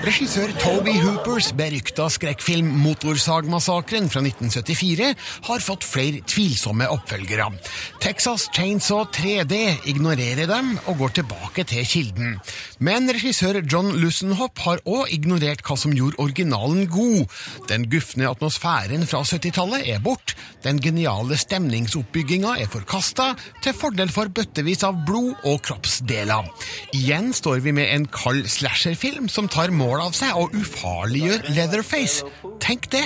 Regissør 0.07 0.53
Toby 0.55 0.93
Hoopers 1.01 1.49
berykta 1.57 2.05
skrekkfilm 2.07 2.67
'Motorsagmassakren' 2.79 4.05
fra 4.07 4.21
1974 4.23 5.09
har 5.49 5.63
fått 5.65 5.83
flere 5.83 6.21
tvilsomme 6.23 6.87
oppfølgere. 6.93 7.49
Texas 7.99 8.45
Chainsaw 8.55 9.03
3D 9.11 9.57
ignorerer 9.91 10.47
dem 10.47 10.77
og 10.87 11.01
går 11.01 11.11
tilbake 11.17 11.65
til 11.67 11.83
kilden. 11.83 12.37
Men 12.79 13.11
regissør 13.11 13.59
John 13.67 13.97
Lussenhopp 13.99 14.61
har 14.63 14.79
òg 14.87 15.11
ignorert 15.11 15.65
hva 15.67 15.75
som 15.75 15.91
gjorde 15.91 16.21
originalen 16.23 16.87
god. 16.87 17.27
Den 17.67 17.89
gufne 17.91 18.29
atmosfæren 18.31 19.03
fra 19.11 19.25
70-tallet 19.27 19.91
er 19.91 19.99
bort, 19.99 20.37
den 20.63 20.79
geniale 20.79 21.35
stemningsoppbygginga 21.35 22.55
er 22.55 22.71
forkasta, 22.71 23.33
til 23.59 23.75
fordel 23.75 24.07
for 24.07 24.31
bøttevis 24.31 24.87
av 24.87 25.03
blod 25.03 25.35
og 25.43 25.59
kroppsdeler. 25.67 26.47
Igjen 26.95 27.33
står 27.35 27.59
vi 27.59 27.75
med 27.75 27.91
en 27.91 28.07
kald 28.07 28.47
slasherfilm 28.47 29.27
som 29.27 29.51
tar 29.51 29.75
mål 29.75 29.96
av 30.03 30.15
seg 30.17 30.37
og 30.37 30.55
ufarliggjør 30.57 31.49
Leatherface. 31.53 32.25
Tenk 32.63 32.89
det! 32.93 33.03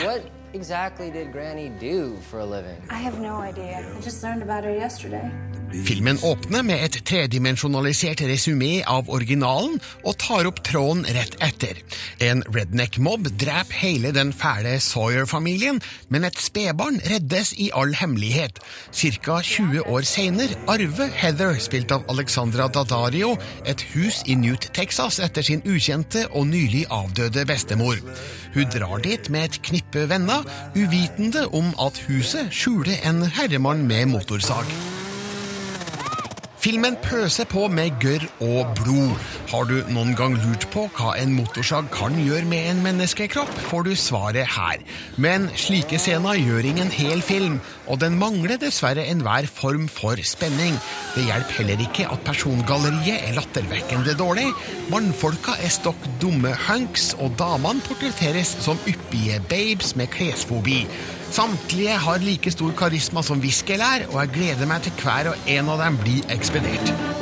Exactly 0.53 1.09
did 1.09 1.31
Granny 1.31 1.69
do 1.79 2.17
for 2.29 2.39
a 2.39 2.45
living? 2.45 2.81
I 2.89 2.95
have 2.95 3.19
no 3.21 3.37
idea. 3.37 3.85
I 3.97 4.01
just 4.01 4.21
learned 4.21 4.43
about 4.43 4.65
her 4.65 4.73
yesterday. 4.73 5.31
Filmen 5.71 6.17
åpner 6.23 6.63
med 6.67 6.83
et 6.83 6.97
tredimensjonalisert 7.07 8.21
resumé 8.27 8.81
av 8.87 9.07
originalen 9.09 9.77
og 10.03 10.17
tar 10.19 10.47
opp 10.49 10.59
tråden 10.67 11.05
rett 11.15 11.37
etter. 11.43 11.79
En 12.19 12.43
redneck-mobb 12.43 13.29
dreper 13.39 13.79
hele 13.79 14.11
den 14.15 14.33
fæle 14.35 14.75
Sawyer-familien, 14.83 15.79
men 16.11 16.27
et 16.27 16.39
spedbarn 16.39 16.99
reddes 17.07 17.53
i 17.55 17.69
all 17.71 17.95
hemmelighet. 17.95 18.59
Cirka 18.91 19.39
20 19.47 19.87
år 19.87 20.07
senere 20.07 20.59
arver 20.67 21.13
Heather, 21.21 21.55
spilt 21.63 21.95
av 21.95 22.03
Alexandra 22.11 22.67
Daddario, 22.67 23.37
et 23.65 23.85
hus 23.95 24.21
i 24.27 24.35
Newt, 24.35 24.73
Texas 24.75 25.21
etter 25.23 25.45
sin 25.45 25.63
ukjente 25.63 26.27
og 26.35 26.49
nylig 26.51 26.83
avdøde 26.91 27.47
bestemor. 27.47 28.03
Hun 28.51 28.67
drar 28.75 28.99
dit 28.99 29.31
med 29.31 29.47
et 29.47 29.61
knippe 29.63 30.03
venner, 30.11 30.40
uvitende 30.75 31.47
om 31.47 31.73
at 31.85 32.01
huset 32.07 32.51
skjuler 32.51 32.97
en 33.07 33.23
herremann 33.23 33.87
med 33.87 34.05
motorsag. 34.05 34.65
Filmen 36.61 36.93
pøser 37.01 37.47
på 37.49 37.63
med 37.73 37.95
gørr 37.97 38.21
og 38.45 38.75
blod. 38.77 39.15
Har 39.49 39.65
du 39.65 39.79
noen 39.89 40.11
gang 40.13 40.35
lurt 40.43 40.67
på 40.69 40.83
hva 40.93 41.15
en 41.17 41.31
motorsag 41.33 41.87
kan 41.89 42.13
gjøre 42.21 42.45
med 42.45 42.67
en 42.69 42.83
menneskekropp, 42.83 43.49
får 43.65 43.87
du 43.87 43.95
svaret 43.97 44.45
her. 44.45 44.83
Men 45.17 45.47
slike 45.57 45.97
scener 45.97 46.37
gjør 46.37 46.67
ingen 46.69 46.93
hel 46.93 47.23
film, 47.25 47.55
og 47.89 47.97
den 48.03 48.19
mangler 48.21 48.61
dessverre 48.61 49.07
enhver 49.09 49.47
form 49.49 49.87
for 49.89 50.21
spenning. 50.21 50.77
Det 51.15 51.25
hjelper 51.25 51.63
heller 51.63 51.81
ikke 51.87 52.05
at 52.13 52.21
persongalleriet 52.27 53.25
er 53.31 53.33
lattervekkende 53.39 54.13
dårlig. 54.21 54.51
Mannfolka 54.93 55.57
er 55.65 55.73
stokk 55.73 56.05
dumme 56.21 56.53
hunks, 56.67 57.15
og 57.17 57.33
damene 57.41 57.81
portretteres 57.89 58.53
som 58.61 58.77
yppige 58.85 59.41
babes 59.49 59.95
med 59.97 60.13
klesfobi. 60.13 60.83
Samtlige 61.31 61.95
har 61.95 62.19
like 62.19 62.51
stor 62.51 62.73
karisma 62.75 63.23
som 63.23 63.39
viskelær, 63.39 64.03
og 64.11 64.19
jeg 64.19 64.33
gleder 64.35 64.67
meg 64.67 64.83
til 64.83 64.97
hver 64.99 65.31
og 65.31 65.51
en 65.55 65.71
av 65.71 65.79
dem 65.85 65.99
blir 66.03 66.27
ekspedert. 66.35 67.20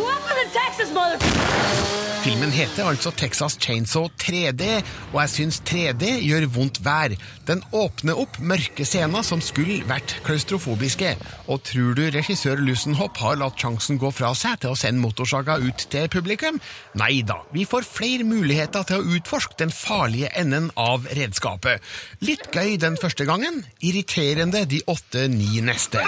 Filmen 2.19 2.51
heter 2.51 2.87
altså 2.89 3.11
Texas 3.15 3.55
Chainsaw 3.61 4.07
3D, 4.19 4.65
og 5.13 5.17
jeg 5.21 5.31
syns 5.33 5.59
3D 5.67 6.09
gjør 6.25 6.47
vondt 6.55 6.79
vær. 6.83 7.13
Den 7.47 7.61
åpner 7.75 8.17
opp 8.19 8.39
mørke 8.41 8.85
scener 8.87 9.23
som 9.25 9.43
skulle 9.45 9.79
vært 9.89 10.17
klaustrofobiske. 10.25 11.13
Og 11.47 11.61
tror 11.69 11.95
du 11.97 12.03
regissør 12.15 12.59
Lussenhopp 12.65 13.21
har 13.23 13.39
latt 13.39 13.61
sjansen 13.61 14.01
gå 14.01 14.11
fra 14.15 14.33
seg 14.37 14.59
til 14.63 14.73
å 14.73 14.79
sende 14.79 15.03
motorsaga 15.05 15.59
ut 15.63 15.87
til 15.93 16.09
publikum? 16.11 16.59
Nei 16.99 17.21
da, 17.23 17.39
vi 17.55 17.67
får 17.69 17.87
flere 17.87 18.27
muligheter 18.27 18.87
til 18.89 18.99
å 18.99 19.17
utforske 19.19 19.59
den 19.61 19.73
farlige 19.73 20.33
enden 20.39 20.71
av 20.75 21.07
redskapet. 21.13 21.85
Litt 22.25 22.49
gøy 22.51 22.79
den 22.81 22.99
første 22.99 23.29
gangen, 23.29 23.63
irriterende 23.79 24.65
de 24.69 24.83
åtte-ni 24.91 25.61
neste. 25.63 26.03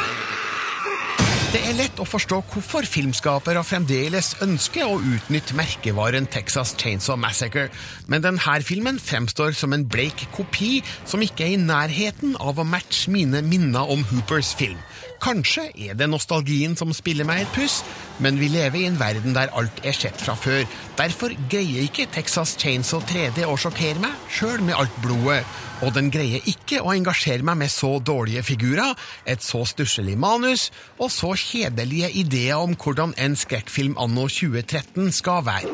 Det 1.51 1.59
er 1.67 1.73
lett 1.75 1.97
å 1.99 2.05
forstå 2.07 2.37
hvorfor 2.47 2.85
filmskapere 2.87 3.59
fremdeles 3.67 4.29
ønsker 4.45 4.87
å 4.87 5.01
utnytte 5.03 5.51
merkevaren 5.59 6.23
Texas 6.31 6.71
Chainsaw 6.79 7.17
Massacre, 7.19 7.65
men 8.07 8.23
denne 8.23 8.55
filmen 8.63 8.95
fremstår 8.95 9.51
som 9.59 9.75
en 9.75 9.83
bleik 9.83 10.23
kopi 10.31 10.77
som 11.03 11.19
ikke 11.19 11.49
er 11.49 11.57
i 11.57 11.59
nærheten 11.59 12.37
av 12.39 12.61
å 12.61 12.63
matche 12.63 13.11
mine 13.11 13.43
minner 13.43 13.91
om 13.91 14.05
Hoopers 14.13 14.53
film. 14.55 14.79
Kanskje 15.21 15.67
er 15.75 15.99
det 15.99 16.07
nostalgien 16.07 16.77
som 16.79 16.93
spiller 16.95 17.27
meg 17.27 17.43
et 17.43 17.51
puss, 17.53 17.81
men 18.23 18.39
vi 18.39 18.47
lever 18.53 18.79
i 18.79 18.87
en 18.87 18.97
verden 18.97 19.35
der 19.35 19.51
alt 19.51 19.83
er 19.83 19.93
sett 19.93 20.23
fra 20.23 20.37
før. 20.39 20.63
Derfor 20.97 21.35
greier 21.51 21.83
ikke 21.83 22.07
Texas 22.15 22.55
Chainsaw 22.63 23.03
3D 23.11 23.43
å 23.43 23.59
sjokkere 23.59 23.99
meg, 24.01 24.15
sjøl 24.31 24.63
med 24.63 24.79
alt 24.79 24.95
blodet. 25.03 25.43
Og 25.81 25.93
den 25.95 26.11
greier 26.13 26.45
ikke 26.49 26.81
å 26.81 26.93
engasjere 26.93 27.45
meg 27.45 27.57
med 27.63 27.71
så 27.73 27.95
dårlige 28.05 28.43
figurer, 28.45 28.93
et 29.25 29.41
så 29.45 29.63
stusslig 29.65 30.13
manus 30.17 30.69
og 31.01 31.09
så 31.13 31.33
kjedelige 31.41 32.11
ideer 32.11 32.55
om 32.55 32.75
hvordan 32.83 33.13
en 33.17 33.35
skrekkfilm 33.35 33.97
anno 33.99 34.27
2013 34.27 35.11
skal 35.11 35.45
være. 35.45 35.71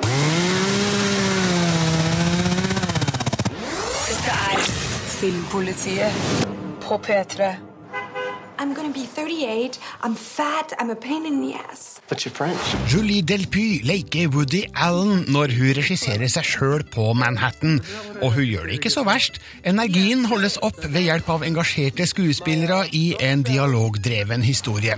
Dette 4.08 4.36
er 4.36 4.68
Filmpolitiet 5.20 6.12
på 6.82 7.02
P3. 7.08 7.44
I'm 7.44 7.44
gonna 7.44 7.54
be 7.54 7.54
38. 7.54 7.58
I'm 7.94 8.47
fat. 10.16 10.74
I'm 10.80 10.90
a 10.90 10.96
pain 10.96 11.26
in 11.26 11.42
the 11.42 11.54
ass. 11.54 12.02
But 12.10 12.24
you're 12.24 12.34
French. 12.34 12.76
Julie 12.88 13.22
Delpy 13.22 13.84
leker 13.84 14.30
Woody 14.34 14.64
Allen 14.74 15.26
når 15.28 15.52
hun 15.58 15.74
regisserer 15.78 16.30
seg 16.32 16.46
sjøl 16.48 16.84
på 16.94 17.10
Manhattan. 17.20 17.82
Og 18.22 18.38
hun 18.38 18.48
gjør 18.48 18.70
det 18.70 18.78
ikke 18.80 18.92
så 18.94 19.04
verst. 19.08 19.40
Energien 19.68 20.26
holdes 20.32 20.58
opp 20.66 20.80
ved 20.86 21.04
hjelp 21.06 21.30
av 21.36 21.44
engasjerte 21.48 22.08
skuespillere 22.08 22.86
i 22.96 23.06
en 23.28 23.44
dialogdreven 23.48 24.46
historie. 24.48 24.96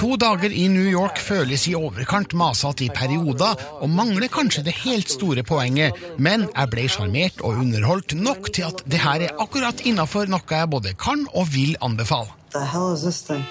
To 0.00 0.14
dager 0.20 0.54
i 0.54 0.68
New 0.72 0.86
York 0.88 1.18
føles 1.22 1.66
i 1.70 1.76
overkant 1.78 2.36
masete 2.38 2.86
i 2.86 2.92
perioder, 2.94 3.58
og 3.82 3.90
mangler 3.90 4.30
kanskje 4.32 4.64
det 4.68 4.78
helt 4.84 5.10
store 5.10 5.44
poenget, 5.46 5.98
men 6.18 6.46
jeg 6.48 6.72
ble 6.72 6.86
sjarmert 6.90 7.42
og 7.42 7.64
underholdt 7.64 8.16
nok 8.18 8.52
til 8.54 8.70
at 8.70 8.84
det 8.86 9.02
her 9.02 9.26
er 9.26 9.34
akkurat 9.42 9.82
innafor 9.86 10.30
noe 10.30 10.46
jeg 10.46 10.70
både 10.70 10.94
kan 10.98 11.26
og 11.32 11.50
vil 11.54 11.76
anbefale. 11.82 12.41
The 12.52 12.64
hell 12.64 12.92
is 12.92 13.02
this 13.04 13.22
thing? 13.22 13.46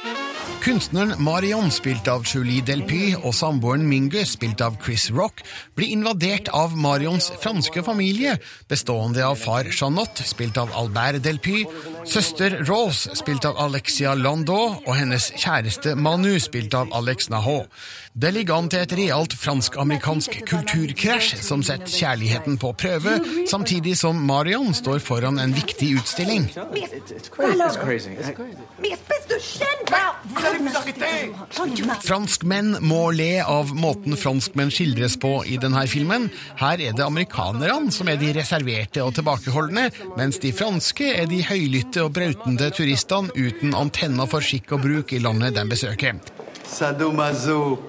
Kunstneren 0.62 1.16
Marion, 1.18 1.72
spilt 1.74 2.06
av 2.12 2.22
Julie 2.30 2.62
Delpy, 2.62 3.16
og 3.18 3.34
samboeren 3.34 3.88
Mingu, 3.90 4.20
spilt 4.30 4.62
av 4.62 4.76
Chris 4.84 5.08
Rock, 5.10 5.42
blir 5.74 5.90
invadert 5.96 6.52
av 6.54 6.76
Marions 6.78 7.32
franske 7.42 7.82
familie, 7.84 8.36
bestående 8.70 9.26
av 9.26 9.40
far 9.42 9.66
Jeanette, 9.72 10.22
spilt 10.30 10.60
av 10.62 10.70
Albert 10.78 11.24
Delpy, 11.26 11.64
søster 12.06 12.60
Rose, 12.70 13.16
spilt 13.18 13.48
av 13.50 13.58
Alexia 13.64 14.14
Landau, 14.14 14.76
og 14.86 14.94
hennes 15.00 15.32
kjæreste 15.34 15.96
Manu, 15.98 16.36
spilt 16.40 16.78
av 16.78 16.94
Alex 16.94 17.32
Naho. 17.34 17.64
Det 18.14 18.30
ligger 18.36 18.60
an 18.60 18.70
til 18.70 18.84
et 18.84 18.94
realt 19.00 19.34
fransk-amerikansk 19.40 20.42
kulturkrasj 20.46 21.40
som 21.42 21.64
setter 21.66 21.90
kjærligheten 21.90 22.60
på 22.62 22.74
prøve, 22.78 23.18
samtidig 23.50 23.96
som 23.98 24.20
Marion 24.30 24.76
står 24.78 25.00
foran 25.02 25.40
en 25.42 25.58
viktig 25.58 25.96
utstilling. 25.98 26.52
It's 29.32 30.31
de 30.32 30.94
chienne 31.76 31.98
Franskmenn 32.06 32.78
må 32.86 33.02
le 33.16 33.42
av 33.44 33.72
måten 33.76 34.18
franskmenn 34.20 34.72
skildres 34.74 35.18
på 35.22 35.34
i 35.48 35.58
denne 35.62 35.84
filmen. 35.92 36.30
Her 36.60 36.82
er 36.82 36.96
det 36.98 37.06
amerikanerne 37.06 37.94
som 37.94 38.10
er 38.12 38.20
de 38.22 38.34
reserverte 38.38 39.04
og 39.06 39.16
tilbakeholdne, 39.18 39.90
mens 40.18 40.42
de 40.44 40.54
franske 40.56 41.12
er 41.14 41.30
de 41.32 41.42
høylytte 41.48 42.06
og 42.06 42.14
brautende 42.18 42.72
turistene 42.76 43.34
uten 43.36 43.76
antenner 43.78 44.30
for 44.32 44.44
skikk 44.46 44.76
og 44.78 44.86
bruk 44.86 45.14
i 45.16 45.22
landet 45.24 45.58
de 45.58 45.68
besøker. 45.70 46.22
Sadomaso. 46.72 47.80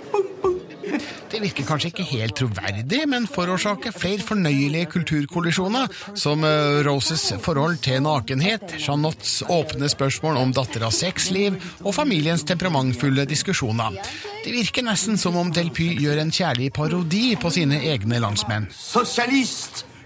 Det 1.33 1.41
virker 1.41 1.65
kanskje 1.65 1.89
ikke 1.89 2.05
helt 2.11 2.35
troverdig, 2.37 2.99
men 3.09 3.25
forårsaker 3.31 3.95
flere 3.97 4.21
fornøyelige 4.27 4.91
kulturkollisjoner, 4.93 5.89
som 6.19 6.45
eh, 6.45 6.83
Roses 6.85 7.31
forhold 7.41 7.79
til 7.85 8.03
nakenhet, 8.05 8.75
Jeanottes 8.77 9.39
åpne 9.49 9.89
spørsmål 9.89 10.37
om 10.43 10.53
datteras 10.53 11.01
sexliv 11.01 11.57
og 11.81 11.95
familiens 11.97 12.45
temperamentfulle 12.45 13.25
diskusjoner. 13.31 13.97
Det 14.45 14.53
virker 14.53 14.85
nesten 14.85 15.17
som 15.21 15.39
om 15.41 15.55
Delpy 15.55 15.89
gjør 16.03 16.21
en 16.21 16.35
kjærlig 16.35 16.69
parodi 16.77 17.33
på 17.41 17.55
sine 17.55 17.81
egne 17.95 18.21
landsmenn. 18.21 18.69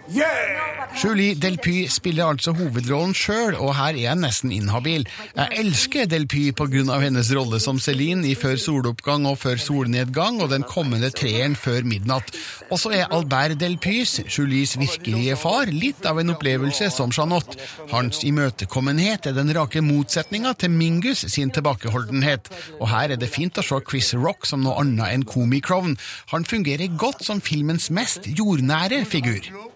Julie 0.06 1.34
Delpy 1.34 1.88
spiller 1.90 2.28
altså 2.30 2.52
hovedrollen 2.54 3.14
sjøl, 3.16 3.56
og 3.58 3.75
her 3.76 3.96
er 3.96 4.02
jeg 4.04 4.18
nesten 4.20 4.52
inhabil. 4.54 5.06
Jeg 5.34 5.58
elsker 5.60 6.06
Delpy 6.06 6.52
pga. 6.56 6.98
hennes 7.02 7.32
rolle 7.34 7.58
som 7.60 7.80
Celine 7.82 8.28
i 8.28 8.34
Før 8.38 8.56
soloppgang 8.56 9.26
og 9.26 9.38
Før 9.38 9.58
solnedgang 9.60 10.40
og 10.42 10.50
den 10.54 10.62
kommende 10.62 11.10
treeren 11.10 11.56
Før 11.56 11.82
midnatt. 11.82 12.30
Og 12.70 12.78
så 12.78 12.94
er 12.94 13.10
Albert 13.10 13.58
Delpys, 13.60 14.20
Julies 14.30 14.76
virkelige 14.78 15.36
far, 15.36 15.66
litt 15.66 16.06
av 16.06 16.20
en 16.22 16.34
opplevelse 16.36 16.90
som 16.94 17.10
Jeanette. 17.10 17.58
Hans 17.90 18.22
imøtekommenhet 18.25 19.26
er 19.26 19.36
den 19.36 19.52
rake 19.58 19.82
motsetninga 19.82 20.54
til 20.54 20.70
Mingus 20.70 21.26
sin 21.32 21.50
tilbakeholdenhet. 21.50 22.50
Og 22.80 22.88
her 22.94 23.10
er 23.10 23.20
det 23.20 23.32
fint 23.32 23.58
å 23.58 23.66
se 23.66 23.82
Chris 23.90 24.14
Rock 24.14 24.46
som 24.46 24.62
noe 24.62 24.78
annet 24.80 25.12
enn 25.12 25.26
komikrovn. 25.26 25.98
Han 26.32 26.46
fungerer 26.46 26.94
godt 26.96 27.26
som 27.26 27.42
filmens 27.42 27.90
mest 27.90 28.30
jordnære 28.30 29.04
figur. 29.04 29.75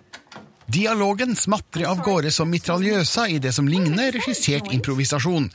Dialogen 0.70 1.32
smatrer 1.36 1.88
av 1.90 1.98
gårde 2.04 2.30
som 2.30 2.50
mitraljøsa 2.52 3.24
i 3.32 3.38
det 3.42 3.50
som 3.56 3.66
ligner 3.66 4.12
regissert 4.14 4.68
improvisasjon. 4.70 5.48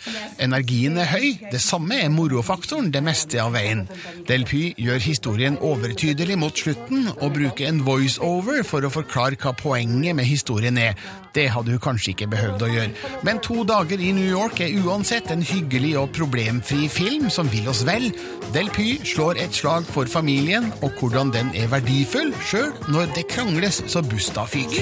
Energien 0.44 0.98
er 1.00 1.08
høy, 1.08 1.28
det 1.54 1.62
samme 1.64 2.02
er 2.04 2.12
morofaktoren 2.12 2.90
det 2.92 3.00
meste 3.06 3.40
av 3.40 3.54
veien. 3.56 3.86
Delpy 4.28 4.74
gjør 4.82 5.00
historien 5.06 5.60
overtydelig 5.64 6.36
mot 6.42 6.60
slutten, 6.60 7.08
og 7.16 7.32
bruker 7.38 7.70
en 7.70 7.86
voiceover 7.88 8.66
for 8.68 8.84
å 8.84 8.92
forklare 8.92 9.40
hva 9.40 9.56
poenget 9.56 10.20
med 10.20 10.28
historien 10.28 10.82
er. 10.84 11.00
Det 11.36 11.50
hadde 11.51 11.74
hun 11.75 11.82
kanskje 11.84 12.13
ikke 12.13 12.30
behøvd 12.32 12.63
å 12.63 12.70
gjøre. 12.72 13.10
Men 13.27 13.42
to 13.44 13.65
dager 13.68 14.00
i 14.00 14.13
New 14.15 14.27
York 14.30 14.62
er 14.63 14.75
uansett 14.86 15.32
en 15.34 15.44
hyggelig 15.44 15.96
og 16.00 16.13
problemfri 16.15 16.88
film 16.92 17.27
som 17.34 17.50
vil 17.51 17.68
oss 17.68 17.84
vel. 17.88 18.08
Delpy 18.56 19.01
slår 19.04 19.42
et 19.44 19.58
slag 19.58 19.84
for 19.92 20.08
familien, 20.08 20.72
og 20.82 20.96
hvordan 21.00 21.34
den 21.36 21.51
er 21.58 21.68
verdifull, 21.74 22.32
sjøl 22.48 22.72
når 22.88 23.12
det 23.18 23.27
krangles 23.34 23.84
så 23.92 24.04
busta 24.06 24.48
fyker. 24.48 24.80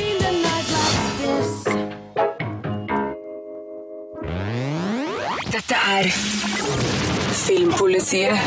Dette 5.54 5.78
er 5.98 6.10
Filmpolitiet 7.44 8.38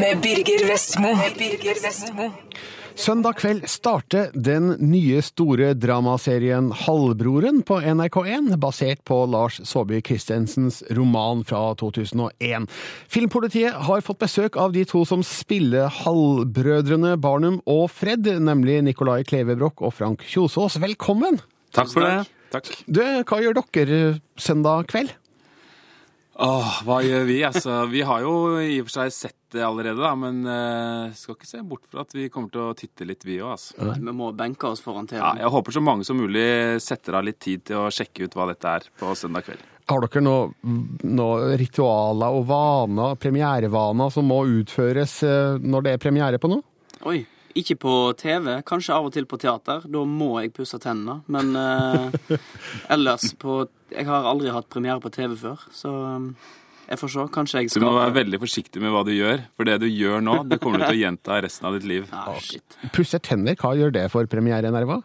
med 0.00 0.20
Birger 0.24 0.64
Vestmo. 0.72 1.12
Birger 1.36 1.80
Vestmo. 1.84 2.32
Søndag 2.98 3.38
kveld 3.40 3.64
starter 3.70 4.30
den 4.36 4.74
nye 4.84 5.22
store 5.24 5.72
dramaserien 5.78 6.68
Halvbroren 6.84 7.62
på 7.64 7.78
NRK1, 7.80 8.50
basert 8.60 9.00
på 9.08 9.22
Lars 9.32 9.60
Saabye 9.68 10.02
Christensens 10.04 10.82
roman 10.92 11.40
fra 11.48 11.62
2001. 11.80 12.68
Filmpolitiet 13.12 13.78
har 13.88 14.04
fått 14.04 14.20
besøk 14.22 14.58
av 14.60 14.74
de 14.76 14.84
to 14.88 15.04
som 15.08 15.24
spiller 15.26 15.88
halvbrødrene 16.02 17.16
Barnum 17.22 17.60
og 17.64 17.88
Fred, 17.94 18.28
nemlig 18.44 18.82
Nicolai 18.84 19.22
Klevebrok 19.24 19.82
og 19.82 19.96
Frank 19.96 20.26
Kjosås. 20.28 20.76
Velkommen! 20.82 21.40
Takk 21.72 21.94
for 21.94 22.04
det. 22.04 22.28
Takk. 22.52 22.68
Du, 22.84 23.00
hva 23.00 23.40
gjør 23.40 23.56
dere 23.62 24.00
søndag 24.36 24.90
kveld? 24.92 25.14
Åh, 26.40 26.76
hva 26.86 26.98
gjør 27.04 27.26
vi? 27.28 27.38
Altså, 27.44 27.82
vi 27.92 28.00
har 28.08 28.22
jo 28.24 28.32
i 28.62 28.78
og 28.80 28.86
for 28.88 28.94
seg 29.02 29.12
sett 29.12 29.38
det 29.52 29.60
allerede, 29.66 30.00
da, 30.00 30.14
men 30.16 30.38
uh, 30.48 31.12
skal 31.16 31.36
ikke 31.36 31.48
se 31.50 31.60
bort 31.68 31.84
fra 31.92 32.06
at 32.06 32.14
vi 32.16 32.30
kommer 32.32 32.48
til 32.54 32.62
å 32.64 32.76
titte 32.76 33.04
litt, 33.04 33.26
vi 33.28 33.36
òg. 33.42 33.50
Altså. 33.52 33.90
Vi 34.00 34.14
må 34.16 34.30
benke 34.36 34.70
oss 34.70 34.80
foran 34.80 35.04
Ja, 35.10 35.10
TV. 35.10 35.20
Ja, 35.20 35.32
jeg 35.44 35.52
håper 35.52 35.76
så 35.76 35.82
mange 35.84 36.06
som 36.08 36.16
mulig 36.16 36.46
setter 36.80 37.18
av 37.20 37.26
litt 37.28 37.40
tid 37.44 37.66
til 37.68 37.82
å 37.82 37.90
sjekke 37.92 38.24
ut 38.24 38.38
hva 38.38 38.48
dette 38.48 38.72
er 38.78 38.88
på 38.96 39.12
søndag 39.18 39.44
kveld. 39.44 39.68
Har 39.92 40.06
dere 40.06 40.22
noen 40.24 40.88
noe 41.18 41.52
ritualer 41.60 42.38
og 42.38 42.46
vaner, 42.48 43.16
premierevaner, 43.20 44.12
som 44.14 44.28
må 44.30 44.40
utføres 44.48 45.18
eh, 45.26 45.58
når 45.60 45.84
det 45.84 45.94
er 45.96 46.02
premiere 46.06 46.40
på 46.40 46.48
noe? 46.48 46.64
Oi, 47.10 47.18
ikke 47.58 47.76
på 47.82 47.92
TV, 48.20 48.48
kanskje 48.68 48.96
av 48.96 49.08
og 49.08 49.14
til 49.14 49.28
på 49.28 49.38
teater. 49.42 49.84
Da 49.84 50.02
må 50.08 50.32
jeg 50.42 50.52
pusse 50.56 50.80
tennene. 50.82 51.20
Men 51.32 51.54
eh, 51.58 52.40
ellers 52.94 53.32
på 53.38 53.62
Jeg 53.92 54.08
har 54.08 54.26
aldri 54.28 54.52
hatt 54.54 54.70
premiere 54.72 55.02
på 55.04 55.12
TV 55.12 55.34
før, 55.36 55.64
så 55.76 55.90
um, 56.16 56.30
jeg 56.88 56.98
får 57.00 57.10
se. 57.12 57.24
Kanskje 57.34 57.60
jeg 57.60 57.72
skal 57.72 57.82
Du 57.82 57.86
må 57.90 57.96
være 57.98 58.14
veldig 58.16 58.40
forsiktig 58.40 58.80
med 58.80 58.94
hva 58.94 59.02
du 59.04 59.12
gjør, 59.12 59.44
for 59.56 59.68
det 59.68 59.78
du 59.82 59.88
gjør 59.88 60.24
nå, 60.24 60.38
det 60.48 60.58
kommer 60.62 60.80
du 60.80 60.86
til 60.86 60.96
å 60.96 61.02
gjenta 61.02 61.40
resten 61.44 61.68
av 61.68 61.76
ditt 61.76 61.88
liv. 61.88 62.08
Ah, 62.16 62.32
shit. 62.40 62.78
Pusse 62.96 63.20
tenner, 63.20 63.58
hva 63.60 63.74
gjør 63.76 63.92
det 63.94 64.06
for 64.12 64.28
premierenerver? 64.32 65.04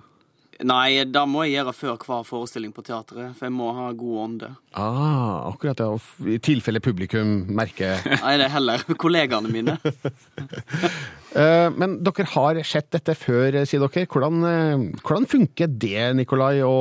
Nei, 0.65 1.03
da 1.05 1.21
må 1.29 1.43
jeg 1.45 1.59
gjøre 1.59 1.73
før 1.75 1.97
hver 2.01 2.23
forestilling 2.25 2.71
på 2.73 2.81
teatret, 2.87 3.35
for 3.37 3.45
jeg 3.45 3.53
må 3.53 3.67
ha 3.77 3.91
god 3.93 4.15
ånde. 4.23 4.49
Ah, 4.73 5.45
akkurat 5.51 5.77
ja. 5.83 5.91
I 6.25 6.39
tilfelle 6.41 6.81
publikum 6.81 7.43
merker 7.53 8.01
Nei, 8.07 8.33
det 8.41 8.47
er 8.47 8.53
heller 8.55 8.83
kollegaene 8.97 9.53
mine. 9.53 9.77
Eh, 11.37 11.67
Men 11.75 11.97
dere 12.01 12.23
har 12.31 12.57
sett 12.65 12.87
dette 12.95 13.13
før, 13.13 13.59
sier 13.67 13.83
dere. 13.83 14.07
Hvordan, 14.09 14.37
eh, 14.47 14.85
hvordan 15.05 15.27
funker 15.29 15.67
det, 15.69 16.15
Nikolai, 16.17 16.63
å, 16.65 16.71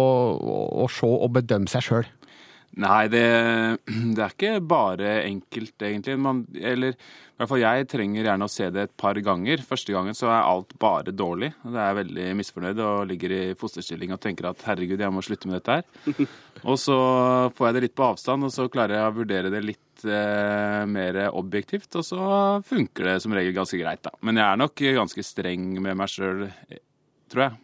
å 0.80 0.86
se 0.88 1.04
og 1.10 1.34
bedømme 1.34 1.68
seg 1.68 1.84
sjøl? 1.84 2.06
Nei, 2.76 3.06
det, 3.08 3.22
det 3.88 4.20
er 4.20 4.34
ikke 4.34 4.56
bare 4.60 5.12
enkelt, 5.24 5.74
egentlig. 5.80 6.16
Man, 6.20 6.42
eller 6.60 6.92
i 6.92 7.40
hvert 7.40 7.48
fall 7.48 7.62
jeg 7.62 7.86
trenger 7.88 8.28
gjerne 8.28 8.48
å 8.48 8.52
se 8.52 8.68
det 8.72 8.82
et 8.84 8.92
par 9.00 9.16
ganger. 9.24 9.64
Første 9.64 9.94
gangen 9.94 10.16
så 10.16 10.28
er 10.28 10.44
alt 10.44 10.76
bare 10.80 11.14
dårlig. 11.16 11.54
Da 11.64 11.72
er 11.80 11.90
jeg 11.90 11.98
veldig 12.02 12.26
misfornøyd 12.42 12.82
og 12.84 13.08
ligger 13.08 13.34
i 13.36 13.40
fosterstilling 13.56 14.12
og 14.12 14.20
tenker 14.24 14.50
at 14.50 14.64
herregud, 14.68 15.00
jeg 15.00 15.12
må 15.12 15.24
slutte 15.24 15.48
med 15.48 15.58
dette 15.60 15.78
her. 15.78 16.28
Og 16.68 16.80
så 16.80 16.96
får 17.56 17.68
jeg 17.68 17.76
det 17.76 17.82
litt 17.84 17.96
på 17.96 18.06
avstand, 18.06 18.46
og 18.48 18.52
så 18.54 18.64
klarer 18.72 18.96
jeg 18.96 19.10
å 19.10 19.16
vurdere 19.18 19.50
det 19.52 19.60
litt 19.60 20.06
eh, 20.08 20.80
mer 20.88 21.18
objektivt, 21.28 21.90
og 22.00 22.06
så 22.08 22.22
funker 22.64 23.10
det 23.10 23.18
som 23.22 23.36
regel 23.36 23.52
ganske 23.54 23.78
greit, 23.78 24.00
da. 24.02 24.14
Men 24.24 24.40
jeg 24.40 24.46
er 24.48 24.62
nok 24.62 24.82
ganske 24.96 25.24
streng 25.28 25.68
med 25.84 26.00
meg 26.00 26.10
sjøl, 26.10 26.46
tror 27.30 27.44
jeg. 27.44 27.58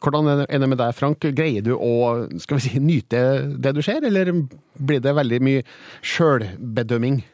Hvordan 0.00 0.28
er 0.48 0.58
det- 0.58 0.68
med 0.68 0.78
deg, 0.78 0.94
Frank? 0.94 1.18
Greier 1.20 1.62
du 1.62 1.74
å 1.74 2.28
skal 2.40 2.58
vi 2.58 2.68
si, 2.68 2.78
nyte 2.78 3.58
det 3.60 3.74
du 3.74 3.82
ser, 3.82 4.04
eller 4.04 4.30
blir 4.78 5.00
det 5.00 5.14
veldig 5.14 5.40
mye 5.42 5.62
sjølbedømming? 6.02 7.24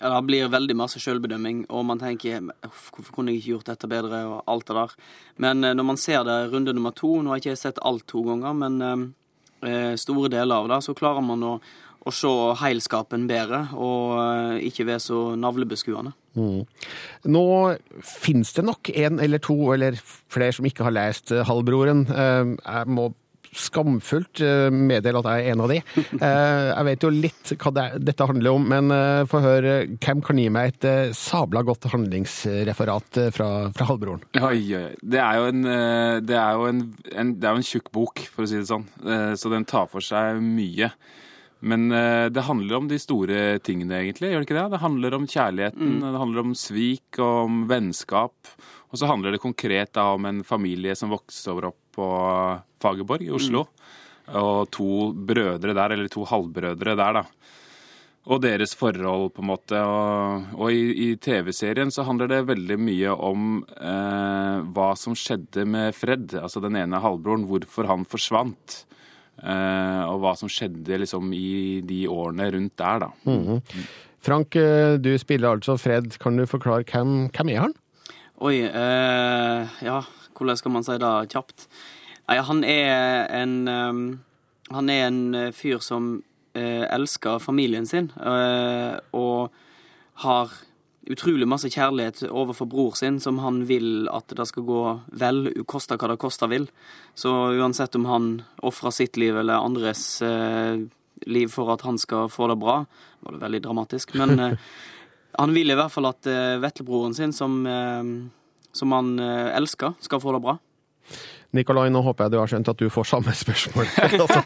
Ja, 0.00 0.20
det 0.20 0.26
blir 0.26 0.48
veldig 0.48 0.76
masse 0.76 0.98
sjølbedømming, 1.00 1.66
og 1.70 1.84
man 1.84 1.98
tenker 1.98 2.40
hvorfor 2.62 3.12
kunne 3.14 3.32
jeg 3.32 3.40
ikke 3.40 3.52
gjort 3.54 3.70
dette 3.72 3.88
bedre, 3.88 4.24
og 4.26 4.42
alt 4.46 4.66
det 4.66 4.76
der. 4.76 4.90
Men 5.38 5.64
eh, 5.64 5.74
når 5.74 5.84
man 5.84 5.96
ser 5.96 6.24
det 6.24 6.52
runde 6.52 6.74
nummer 6.74 6.92
to, 6.92 7.22
nå 7.22 7.28
har 7.28 7.38
jeg 7.40 7.54
ikke 7.54 7.62
sett 7.62 7.78
alt 7.82 8.06
to 8.06 8.22
ganger, 8.22 8.52
men 8.54 9.14
eh, 9.62 9.94
store 9.96 10.28
deler 10.28 10.54
av 10.54 10.68
det, 10.68 10.82
så 10.84 10.96
klarer 10.96 11.24
man 11.24 11.42
å, 11.42 11.60
å 12.04 12.12
se 12.12 12.30
heilskapen 12.60 13.26
bedre, 13.30 13.62
og 13.72 14.14
eh, 14.20 14.68
ikke 14.68 14.84
være 14.90 15.00
så 15.00 15.20
navlebeskuende. 15.40 16.12
Mm. 16.36 16.64
Nå 17.30 17.42
finnes 18.02 18.50
det 18.56 18.64
nok 18.66 18.90
en 18.92 19.20
eller 19.22 19.38
to 19.44 19.54
eller 19.72 19.96
flere 20.02 20.52
som 20.56 20.66
ikke 20.68 20.84
har 20.88 20.96
lest 20.96 21.30
eh, 21.32 21.44
Halvbroren. 21.48 22.04
Eh, 22.10 22.56
Jeg 22.64 22.90
må 22.92 23.12
skamfullt 23.54 24.40
meddele 24.74 25.20
at 25.20 25.28
jeg 25.30 25.44
er 25.44 25.52
en 25.52 25.60
av 25.62 25.70
de. 25.70 25.76
Eh, 26.18 26.64
Jeg 26.74 26.86
vet 26.88 27.04
jo 27.06 27.10
litt 27.14 27.52
hva 27.62 27.70
det, 27.76 27.84
dette 28.02 28.26
handler 28.26 28.56
om, 28.58 28.64
men 28.72 28.90
få 29.30 29.38
høre 29.44 29.74
hvem 29.94 30.22
kan 30.26 30.40
gi 30.42 30.48
meg 30.50 30.72
et 30.82 31.14
sabla 31.14 31.62
godt 31.62 31.86
handlingsreferat 31.92 33.20
fra, 33.36 33.48
fra 33.76 33.86
Halvbroren? 33.92 34.24
Oi, 34.42 34.58
oi. 34.74 34.88
Det 35.00 35.22
er 35.22 35.38
jo 35.38 35.46
en, 35.52 35.62
det 36.26 36.34
er 36.40 36.58
jo 36.58 36.66
en, 36.72 36.82
en, 37.14 37.34
det 37.38 37.48
er 37.52 37.60
en 37.62 37.68
tjukk 37.70 37.92
bok, 37.94 38.24
for 38.34 38.42
å 38.44 38.50
si 38.50 38.58
det 38.58 38.66
sånn. 38.68 38.88
Så 39.38 39.52
den 39.54 39.64
tar 39.70 39.86
for 39.92 40.02
seg 40.04 40.42
mye. 40.42 40.90
Men 41.64 41.88
eh, 41.92 42.26
det 42.28 42.44
handler 42.44 42.76
om 42.76 42.88
de 42.90 42.98
store 43.00 43.58
tingene, 43.64 44.02
egentlig. 44.02 44.30
gjør 44.32 44.42
Det 44.42 44.48
ikke 44.48 44.58
det? 44.58 44.68
Det 44.74 44.82
handler 44.82 45.16
om 45.16 45.26
kjærligheten, 45.26 45.94
det 46.02 46.20
handler 46.20 46.44
om 46.44 46.56
svik, 46.58 47.18
og 47.18 47.36
om 47.46 47.62
vennskap. 47.70 48.52
Og 48.92 49.00
så 49.00 49.08
handler 49.10 49.34
det 49.34 49.42
konkret 49.42 49.94
da 49.96 50.10
om 50.14 50.28
en 50.28 50.44
familie 50.46 50.94
som 50.98 51.14
vokser 51.14 51.70
opp 51.70 51.80
på 51.96 52.08
Fagerborg 52.82 53.24
i 53.24 53.32
Oslo. 53.34 53.64
Og 54.34 54.68
to 54.72 55.12
brødre 55.12 55.74
der, 55.76 55.96
eller 55.96 56.12
to 56.12 56.26
halvbrødre 56.28 56.96
der, 57.00 57.20
da. 57.20 57.24
Og 58.24 58.40
deres 58.40 58.72
forhold, 58.76 59.30
på 59.36 59.42
en 59.42 59.50
måte. 59.50 59.80
Og, 59.84 60.46
og 60.56 60.72
i, 60.72 61.10
i 61.10 61.16
TV-serien 61.20 61.92
så 61.92 62.06
handler 62.08 62.30
det 62.30 62.46
veldig 62.48 62.78
mye 62.80 63.12
om 63.12 63.58
eh, 63.76 64.64
hva 64.64 64.92
som 64.96 65.16
skjedde 65.16 65.66
med 65.68 65.96
Fred, 65.96 66.36
altså 66.40 66.62
den 66.64 66.76
ene 66.80 67.02
halvbroren, 67.04 67.44
hvorfor 67.50 67.88
han 67.90 68.08
forsvant. 68.08 68.84
Eh, 69.44 70.02
og 70.08 70.22
hva 70.22 70.32
som 70.38 70.48
skjedde 70.48 71.02
liksom 71.02 71.28
i 71.36 71.82
de 71.84 72.04
årene 72.08 72.48
rundt 72.54 72.76
der, 72.80 73.04
da. 73.04 73.10
Mhm. 73.28 73.60
Frank, 74.24 74.56
eh, 74.56 74.96
du 74.96 75.18
spiller 75.18 75.52
altså 75.52 75.76
Fred. 75.76 76.18
Kan 76.18 76.36
du 76.36 76.46
forklare 76.46 76.84
hvem, 76.88 77.28
hvem 77.28 77.48
er 77.52 77.60
han? 77.60 77.74
Oi, 78.40 78.62
eh, 78.64 79.74
ja, 79.84 80.00
hvordan 80.34 80.56
skal 80.56 80.72
man 80.72 80.84
si 80.84 80.96
det 80.98 81.12
kjapt? 81.34 81.68
Nei, 82.28 82.38
han 82.40 82.64
er 82.64 83.26
en 83.42 83.68
um, 83.68 84.20
Han 84.72 84.88
er 84.88 85.06
en 85.06 85.52
fyr 85.52 85.78
som 85.84 86.22
uh, 86.56 86.84
elsker 86.88 87.38
familien 87.38 87.84
sin, 87.86 88.10
uh, 88.16 88.96
og 89.12 89.52
har 90.24 90.54
utrolig 91.10 91.46
masse 91.48 91.68
kjærlighet 91.72 92.22
overfor 92.30 92.68
bror 92.70 92.96
sin, 92.98 93.18
som 93.20 93.38
han 93.42 93.64
vil 93.68 94.08
at 94.12 94.32
det 94.36 94.46
skal 94.48 94.66
gå 94.66 94.82
vel, 95.20 95.50
koste 95.68 95.98
hva 96.00 96.10
det 96.12 96.20
koste 96.22 96.48
vil. 96.50 96.68
Så 97.18 97.32
uansett 97.58 97.96
om 97.98 98.08
han 98.08 98.28
ofrer 98.64 98.94
sitt 98.94 99.18
liv 99.20 99.36
eller 99.36 99.64
andres 99.64 100.22
eh, 100.24 100.80
liv 101.28 101.52
for 101.52 101.72
at 101.74 101.84
han 101.86 102.00
skal 102.00 102.30
få 102.32 102.48
det 102.50 102.58
bra, 102.60 102.82
var 103.24 103.36
det 103.36 103.44
veldig 103.44 103.62
dramatisk, 103.66 104.16
men 104.20 104.38
eh, 104.46 104.58
han 105.38 105.54
vil 105.54 105.72
i 105.72 105.78
hvert 105.78 105.92
fall 105.92 106.08
at 106.10 106.30
eh, 106.30 106.56
vetlebroren 106.62 107.16
sin, 107.16 107.34
som, 107.36 107.60
eh, 107.66 108.70
som 108.72 108.96
han 108.96 109.16
eh, 109.18 109.50
elsker, 109.58 109.98
skal 110.04 110.22
få 110.22 110.36
det 110.36 110.44
bra. 110.46 110.58
Nikolai, 111.54 111.86
nå 111.92 112.00
håper 112.02 112.26
jeg 112.26 112.32
du 112.34 112.40
har 112.40 112.50
skjønt 112.50 112.68
at 112.72 112.80
du 112.80 112.88
får 112.90 113.06
samme 113.06 113.34
spørsmål. 113.38 113.86
Altså, 114.24 114.40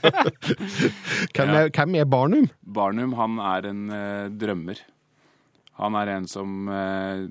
hvem, 1.33 1.55
er, 1.55 1.71
hvem 1.73 1.97
er 1.97 2.09
Barnum? 2.09 2.49
Barnum 2.61 3.14
han 3.16 3.38
er 3.55 3.68
en 3.71 3.83
eh, 3.94 4.27
drømmer. 4.42 4.83
Han 5.79 5.97
er 5.99 6.14
en 6.17 6.27
som 6.31 6.69
eh, 6.73 7.27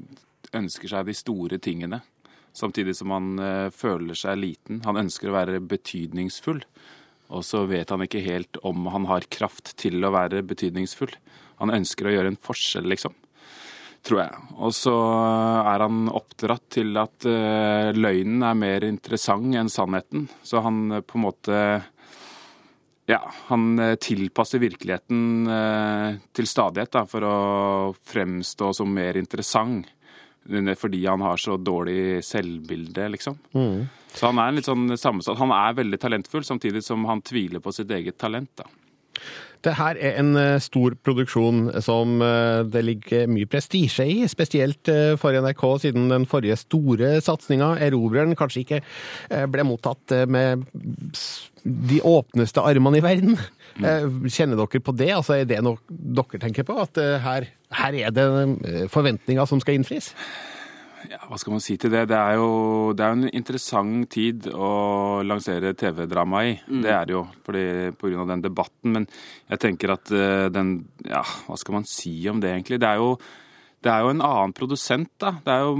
ønsker 0.55 0.91
seg 0.91 1.07
de 1.07 1.15
store 1.17 1.60
tingene, 1.63 2.01
samtidig 2.55 2.95
som 2.97 3.13
han 3.15 3.33
eh, 3.43 3.67
føler 3.75 4.17
seg 4.17 4.39
liten. 4.39 4.81
Han 4.88 4.99
ønsker 5.03 5.31
å 5.31 5.38
være 5.38 5.62
betydningsfull, 5.63 6.63
og 7.27 7.43
så 7.43 7.65
vet 7.67 7.91
han 7.91 8.05
ikke 8.05 8.23
helt 8.23 8.60
om 8.67 8.88
han 8.93 9.07
har 9.10 9.27
kraft 9.33 9.75
til 9.81 9.99
å 10.03 10.13
være 10.15 10.45
betydningsfull. 10.47 11.12
Han 11.60 11.73
ønsker 11.73 12.07
å 12.07 12.13
gjøre 12.13 12.31
en 12.33 12.39
forskjell, 12.39 12.88
liksom. 12.88 13.15
Tror 14.07 14.21
jeg. 14.21 14.43
Og 14.63 14.71
så 14.77 14.93
er 15.67 15.83
han 15.83 16.05
oppdratt 16.15 16.67
til 16.77 16.95
at 17.01 17.27
eh, 17.27 17.91
løgnen 17.97 18.45
er 18.45 18.55
mer 18.55 18.86
interessant 18.88 19.57
enn 19.57 19.71
sannheten. 19.71 20.29
Så 20.45 20.62
han 20.63 20.86
eh, 20.95 21.03
på 21.03 21.17
en 21.17 21.25
måte 21.25 21.57
ja, 23.07 23.21
han 23.47 23.79
eh, 23.79 23.95
tilpasser 23.95 24.59
virkeligheten 24.59 25.47
eh, 25.47 26.17
til 26.35 26.47
stadighet 26.49 26.91
da, 26.91 27.05
for 27.07 27.23
å 27.23 27.37
fremstå 28.03 28.73
som 28.75 28.91
mer 28.91 29.19
interessant. 29.19 29.87
Fordi 30.47 31.01
han 31.03 31.23
har 31.23 31.39
så 31.39 31.57
dårlig 31.59 32.23
selvbilde, 32.23 33.09
liksom. 33.15 33.35
Mm. 33.51 33.87
Så 34.15 34.29
han 34.29 34.39
er 34.39 34.51
en 34.51 34.59
litt 34.59 34.67
sånn 34.67 34.93
sammensatt. 34.95 35.39
Han 35.41 35.51
er 35.55 35.75
veldig 35.75 35.99
talentfull, 35.99 36.45
samtidig 36.47 36.85
som 36.85 37.03
han 37.07 37.23
tviler 37.23 37.63
på 37.63 37.73
sitt 37.75 37.91
eget 37.91 38.19
talent. 38.19 38.51
da. 38.59 38.67
Det 39.63 39.73
her 39.75 39.99
er 39.99 40.19
en 40.21 40.35
eh, 40.39 40.59
stor 40.63 40.95
produksjon 41.03 41.67
som 41.83 42.19
det 42.71 42.83
ligger 42.85 43.27
mye 43.31 43.47
prestisje 43.51 44.07
i, 44.07 44.21
spesielt 44.31 44.91
for 45.19 45.35
NRK, 45.35 45.67
siden 45.83 46.11
den 46.11 46.27
forrige 46.27 46.59
store 46.59 47.17
satsinga, 47.23 47.77
Erobreren, 47.87 48.35
kanskje 48.39 48.63
ikke 48.63 48.81
ble 49.51 49.67
mottatt 49.67 50.15
med 50.31 50.67
de 51.67 52.01
åpneste 52.06 52.63
armene 52.63 52.99
i 52.99 53.03
verden. 53.03 53.38
Eh, 53.77 54.06
Kjenner 54.32 54.60
dere 54.60 54.82
på 54.84 54.93
det? 54.97 55.12
Altså, 55.13 55.38
er 55.38 55.47
det 55.49 55.60
noe 55.65 55.82
dere 55.88 56.41
tenker 56.41 56.67
på? 56.67 56.77
At 56.82 56.99
eh, 57.01 57.17
her, 57.23 57.49
her 57.77 57.97
er 57.97 58.13
det 58.15 58.27
eh, 58.27 58.86
forventninger 58.91 59.49
som 59.49 59.62
skal 59.63 59.77
innfris? 59.77 60.13
Ja, 61.08 61.19
hva 61.30 61.38
skal 61.39 61.53
man 61.53 61.63
si 61.63 61.77
til 61.80 61.93
det? 61.93 62.08
Det 62.10 62.17
er 62.17 62.39
jo 62.39 62.93
det 62.97 63.06
er 63.06 63.15
en 63.15 63.30
interessant 63.30 64.10
tid 64.12 64.47
å 64.49 64.69
lansere 65.23 65.75
TV-drama 65.77 66.43
i. 66.49 66.56
Mm. 66.65 66.80
Det 66.84 66.93
er 66.93 67.08
det 67.08 67.15
jo 67.15 67.25
fordi, 67.45 67.65
på 67.95 68.10
grunn 68.10 68.23
av 68.25 68.32
den 68.34 68.45
debatten. 68.47 68.95
Men 68.95 69.10
jeg 69.51 69.62
tenker 69.63 69.93
at 69.93 70.12
den 70.53 70.80
Ja, 71.06 71.21
hva 71.47 71.60
skal 71.60 71.77
man 71.77 71.88
si 71.88 72.15
om 72.32 72.41
det, 72.43 72.56
egentlig? 72.56 72.82
Det 72.82 72.89
er 72.89 73.03
jo, 73.03 73.13
det 73.85 73.91
er 73.93 74.03
jo 74.03 74.13
en 74.13 74.23
annen 74.25 74.53
produsent, 74.57 75.11
da. 75.21 75.35
Det 75.45 75.53
er 75.53 75.65
jo, 75.67 75.73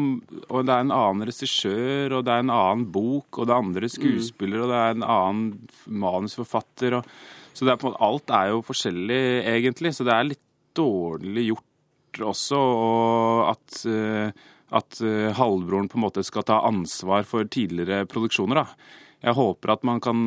og 0.48 0.68
det 0.68 0.74
er 0.74 0.84
en 0.86 0.94
annen 0.96 1.28
regissør, 1.28 2.18
og 2.20 2.28
det 2.28 2.34
er 2.34 2.44
en 2.44 2.54
annen 2.54 2.86
bok, 2.94 3.40
og 3.40 3.48
det 3.48 3.56
er 3.56 3.64
andre 3.64 3.90
skuespillere, 3.92 4.66
og 4.66 4.74
det 4.74 4.82
er 4.82 4.98
en 4.98 5.08
annen 5.08 5.96
manusforfatter. 6.06 7.00
Og, 7.00 7.16
så 7.58 7.66
det 7.66 7.74
er 7.74 7.82
måte, 7.82 7.98
alt 8.06 8.36
er 8.38 8.52
jo 8.54 8.62
forskjellig, 8.68 9.24
egentlig. 9.56 9.96
Så 9.98 10.06
det 10.08 10.14
er 10.14 10.30
litt 10.30 10.46
dårlig 10.78 11.48
gjort 11.50 12.22
også, 12.28 12.62
og 12.62 13.42
at 13.52 13.82
eh, 13.90 14.46
at 14.76 15.02
eh, 15.02 15.32
halvbroren 15.36 15.88
på 15.88 15.98
en 15.98 16.04
måte 16.04 16.24
skal 16.28 16.46
ta 16.48 16.60
ansvar 16.68 17.24
for 17.28 17.48
tidligere 17.48 18.08
produksjoner. 18.10 18.64
Da. 18.64 18.96
Jeg 19.30 19.38
håper 19.38 19.74
at 19.74 19.86
man 19.88 20.02
kan 20.04 20.20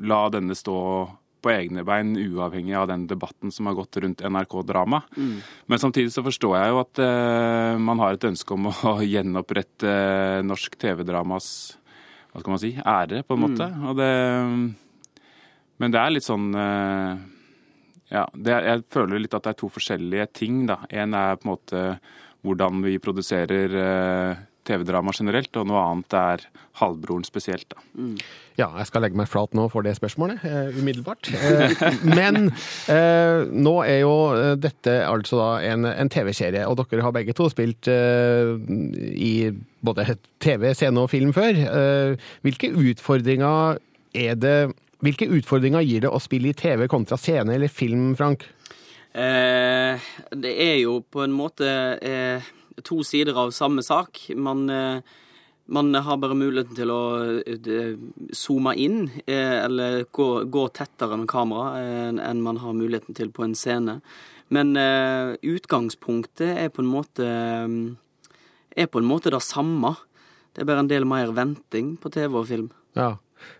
la 0.00 0.26
denne 0.32 0.56
stå 0.58 0.78
på 1.42 1.52
egne 1.52 1.84
bein, 1.86 2.16
uavhengig 2.18 2.74
av 2.78 2.88
den 2.90 3.06
debatten 3.10 3.52
som 3.54 3.68
har 3.70 3.76
gått 3.78 3.96
rundt 4.02 4.24
NRK-drama. 4.24 5.02
Mm. 5.16 5.38
Men 5.70 5.82
samtidig 5.82 6.12
så 6.14 6.24
forstår 6.26 6.56
jeg 6.58 6.72
jo 6.72 6.82
at 6.82 7.02
eh, 7.04 7.80
man 7.82 8.02
har 8.02 8.16
et 8.16 8.28
ønske 8.28 8.56
om 8.56 8.70
å 8.92 8.98
gjenopprette 9.04 9.88
eh, 9.88 10.42
norsk 10.46 10.78
TV-dramas 10.80 11.50
hva 12.28 12.42
skal 12.42 12.52
man 12.52 12.60
si, 12.60 12.74
ære, 12.76 13.24
på 13.24 13.34
en 13.34 13.42
måte. 13.46 13.66
Mm. 13.72 13.84
Og 13.88 13.98
det, 13.98 14.12
men 15.80 15.94
det 15.94 16.00
er 16.00 16.12
litt 16.12 16.26
sånn 16.26 16.50
eh, 16.52 17.26
ja, 18.12 18.24
det, 18.32 18.54
jeg 18.64 18.84
føler 18.92 19.22
litt 19.22 19.36
at 19.36 19.44
det 19.44 19.54
er 19.54 19.60
to 19.60 19.70
forskjellige 19.72 20.28
ting. 20.40 20.62
da. 20.68 20.80
En 20.88 21.16
er 21.16 21.38
på 21.38 21.48
en 21.48 21.54
måte 21.54 21.84
hvordan 22.46 22.82
vi 22.84 22.98
produserer 23.02 23.74
eh, 23.82 24.44
TV-drama 24.68 25.14
generelt, 25.16 25.50
og 25.56 25.68
noe 25.70 25.82
annet 25.82 26.18
er 26.18 26.44
halvbroren 26.78 27.24
spesielt. 27.26 27.66
da. 27.72 27.80
Ja, 28.58 28.68
jeg 28.80 28.88
skal 28.90 29.04
legge 29.04 29.18
meg 29.18 29.30
flat 29.30 29.54
nå 29.54 29.68
for 29.72 29.86
det 29.86 29.96
spørsmålet, 29.98 30.42
uh, 30.44 30.76
umiddelbart. 30.78 31.30
Uh, 31.32 31.74
men 32.18 32.50
uh, 32.90 33.46
nå 33.48 33.74
er 33.86 34.02
jo 34.02 34.14
dette 34.60 34.98
altså 35.06 35.40
da 35.40 35.48
en, 35.72 35.88
en 35.88 36.12
TV-serie, 36.12 36.66
og 36.68 36.78
dere 36.82 37.06
har 37.06 37.14
begge 37.16 37.34
to 37.38 37.48
spilt 37.52 37.88
i 37.88 39.32
både 39.84 40.16
TV, 40.42 40.72
scene 40.74 41.02
og 41.02 41.10
film 41.12 41.32
før. 41.36 41.58
Eh, 41.58 42.28
hvilke 42.46 42.72
utfordringer 42.74 43.80
er 44.14 44.38
det 44.38 44.58
Hvilke 44.98 45.28
utfordringer 45.30 45.84
gir 45.86 46.02
det 46.02 46.10
å 46.10 46.18
spille 46.18 46.48
i 46.50 46.56
TV 46.58 46.88
kontra 46.90 47.14
scene 47.22 47.52
eller 47.54 47.70
film, 47.70 48.16
Frank? 48.18 48.42
Eh, 49.14 50.08
det 50.34 50.54
er 50.58 50.72
jo 50.80 50.96
på 51.06 51.22
en 51.22 51.36
måte 51.38 51.68
eh, 52.02 52.48
to 52.84 53.02
sider 53.06 53.38
av 53.38 53.50
samme 53.50 53.82
sak. 53.82 54.20
Man, 54.36 54.70
eh, 54.70 55.00
man 55.66 55.94
har 55.94 56.16
bare 56.16 56.36
muligheten 56.36 56.76
til 56.76 56.92
å 56.92 57.02
eh, 57.42 57.94
zoome 58.32 58.74
inn, 58.76 59.10
eh, 59.26 59.64
eller 59.64 60.04
gå, 60.12 60.28
gå 60.44 60.64
tettere 60.72 61.18
med 61.18 61.28
kamera 61.28 61.78
enn 61.80 62.42
man 62.42 62.60
har 62.62 62.76
muligheten 62.76 63.16
til 63.16 63.30
på 63.30 63.44
en 63.44 63.56
scene. 63.58 64.00
Men 64.48 64.72
utgangspunktet 65.44 66.56
er 66.56 66.70
på 66.72 66.80
en 66.80 66.88
måte 66.88 67.26
på 68.88 69.00
en 69.02 69.04
måte 69.04 69.28
det 69.28 69.42
samme. 69.44 69.90
Det 70.54 70.62
er 70.62 70.68
bare 70.70 70.86
en 70.86 70.88
del 70.88 71.04
mer 71.04 71.34
venting 71.36 71.98
på 72.00 72.08
TV 72.14 72.38
og 72.38 72.46
film. 72.48 72.70
Ja. 72.96 73.18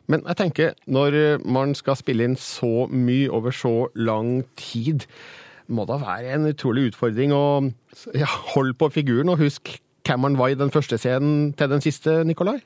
Men 0.08 0.24
jeg 0.24 0.38
tenker, 0.40 0.72
når 0.86 1.44
man 1.44 1.74
skal 1.76 1.98
spille 2.00 2.24
inn 2.24 2.38
så 2.40 2.88
mye 2.88 3.28
over 3.30 3.52
så 3.54 3.90
lang 3.94 4.46
tid, 4.56 5.04
må 5.68 5.84
det 5.88 5.98
være 6.00 6.32
en 6.36 6.48
utrolig 6.48 6.88
utfordring 6.92 7.34
å 7.36 7.42
ja, 8.16 8.28
holde 8.54 8.76
på 8.80 8.88
figuren 8.94 9.32
og 9.32 9.42
huske 9.42 9.78
hvem 10.08 10.22
man 10.24 10.38
var 10.40 10.54
i 10.54 10.56
den 10.56 10.70
første 10.72 10.96
scenen 10.96 11.50
til 11.58 11.68
den 11.68 11.82
siste, 11.84 12.22
Nikolai? 12.24 12.56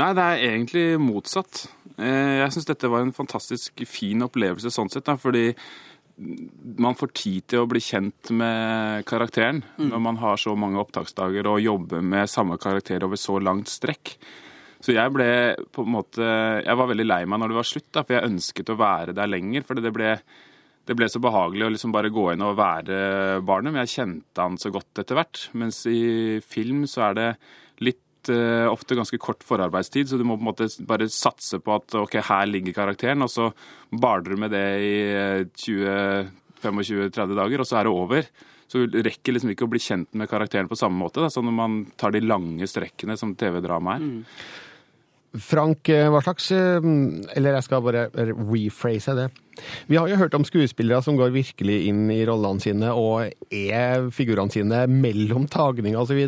Nei, 0.00 0.12
det 0.16 0.22
er 0.24 0.44
egentlig 0.46 0.84
motsatt. 1.02 1.66
Eh, 1.98 2.38
Jeg 2.40 2.54
syns 2.54 2.68
dette 2.70 2.88
var 2.88 3.04
en 3.04 3.12
fantastisk 3.12 3.82
fin 3.84 4.24
opplevelse 4.24 4.72
sånn 4.72 4.88
sett, 4.92 5.04
da, 5.04 5.18
fordi 5.20 5.50
man 6.80 6.96
får 6.96 7.10
tid 7.12 7.44
til 7.52 7.60
å 7.60 7.68
bli 7.68 7.82
kjent 7.84 8.30
med 8.32 9.04
karakteren 9.04 9.58
når 9.76 10.00
man 10.00 10.16
har 10.22 10.40
så 10.40 10.54
mange 10.56 10.80
opptaksdager 10.80 11.44
og 11.50 11.60
jobber 11.60 12.00
med 12.00 12.30
samme 12.32 12.56
karakter 12.56 13.04
over 13.04 13.20
så 13.20 13.36
langt 13.44 13.68
strekk. 13.68 14.14
Så 14.80 14.94
jeg 14.96 15.12
ble 15.12 15.28
på 15.72 15.84
en 15.84 15.92
måte 15.92 16.24
Jeg 16.64 16.76
var 16.78 16.88
veldig 16.88 17.04
lei 17.06 17.20
meg 17.28 17.40
når 17.40 17.52
det 17.52 17.58
var 17.58 17.68
slutt, 17.68 17.88
da, 17.92 18.02
for 18.04 18.16
jeg 18.16 18.30
ønsket 18.30 18.72
å 18.72 18.78
være 18.80 19.12
der 19.16 19.28
lenger. 19.28 19.64
For 19.68 19.76
det 19.76 19.92
ble, 19.92 20.14
det 20.86 20.94
ble 20.94 21.08
så 21.10 21.20
behagelig 21.22 21.66
å 21.66 21.70
liksom 21.74 21.94
bare 21.94 22.12
gå 22.14 22.28
inn 22.32 22.44
og 22.46 22.58
være 22.60 22.98
barnet, 23.46 23.74
men 23.74 23.82
jeg 23.82 23.94
kjente 23.96 24.42
han 24.42 24.58
så 24.60 24.70
godt 24.74 25.02
etter 25.02 25.18
hvert. 25.18 25.48
Mens 25.58 25.82
i 25.90 26.38
film 26.46 26.84
så 26.90 27.08
er 27.08 27.16
det 27.18 27.30
litt 27.82 28.30
eh, 28.32 28.66
ofte 28.70 28.98
ganske 28.98 29.18
kort 29.22 29.42
forarbeidstid, 29.46 30.08
så 30.08 30.18
du 30.18 30.24
må 30.26 30.38
på 30.38 30.44
en 30.44 30.50
måte 30.52 30.68
bare 30.86 31.08
satse 31.12 31.58
på 31.62 31.74
at 31.74 31.96
ok, 31.98 32.20
her 32.28 32.46
ligger 32.50 32.76
karakteren, 32.76 33.26
og 33.26 33.32
så 33.32 33.50
baler 33.90 34.30
du 34.30 34.42
med 34.44 34.54
det 34.54 34.66
i 34.82 34.92
eh, 35.10 35.48
20-25-30 35.50 37.34
dager, 37.34 37.62
og 37.62 37.68
så 37.68 37.80
er 37.80 37.88
det 37.88 37.96
over. 37.96 38.30
Så 38.66 38.82
du 38.90 38.98
rekker 39.02 39.34
liksom 39.34 39.52
ikke 39.52 39.66
å 39.66 39.70
bli 39.70 39.82
kjent 39.82 40.14
med 40.18 40.30
karakteren 40.30 40.70
på 40.70 40.78
samme 40.78 40.98
måte, 40.98 41.22
da, 41.22 41.30
sånn 41.30 41.46
når 41.50 41.58
man 41.58 41.76
tar 41.98 42.14
de 42.14 42.22
lange 42.22 42.66
strekkene 42.70 43.18
som 43.18 43.34
TV-drama 43.38 43.98
er. 43.98 44.06
Frank, 45.34 45.88
eh, 45.88 46.08
hva 46.10 46.22
slags 46.24 46.50
eh, 46.54 46.86
Eller 47.36 47.56
jeg 47.58 47.66
skal 47.66 47.82
bare 47.84 48.06
rephrase 48.14 49.14
det. 49.16 49.26
Vi 49.88 49.96
har 49.96 50.08
jo 50.08 50.18
hørt 50.20 50.34
om 50.36 50.44
skuespillere 50.44 51.02
som 51.04 51.16
går 51.16 51.32
virkelig 51.32 51.86
inn 51.88 52.04
i 52.12 52.20
rollene 52.28 52.60
sine 52.60 52.92
og 52.92 53.32
er 53.50 54.08
figurene 54.12 54.52
sine 54.52 54.82
mellom 54.90 55.46
tagninger 55.48 55.96
osv. 55.96 56.20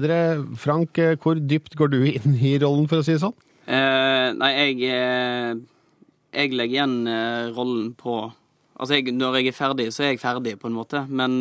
Frank, 0.56 0.98
eh, 0.98 1.16
hvor 1.20 1.40
dypt 1.40 1.76
går 1.76 1.92
du 1.92 2.00
inn 2.08 2.38
i 2.40 2.56
rollen, 2.60 2.88
for 2.88 3.00
å 3.00 3.06
si 3.06 3.16
det 3.16 3.24
sånn? 3.24 3.36
Eh, 3.68 4.32
nei, 4.36 4.52
jeg 4.56 5.66
Jeg 6.28 6.52
legger 6.52 6.74
igjen 6.74 7.54
rollen 7.56 7.94
på 7.96 8.32
Altså, 8.78 8.94
jeg, 8.94 9.10
når 9.10 9.40
jeg 9.40 9.48
er 9.48 9.56
ferdig, 9.56 9.88
så 9.90 10.04
er 10.04 10.12
jeg 10.12 10.20
ferdig, 10.22 10.52
på 10.60 10.68
en 10.68 10.76
måte. 10.76 11.00
Men 11.08 11.40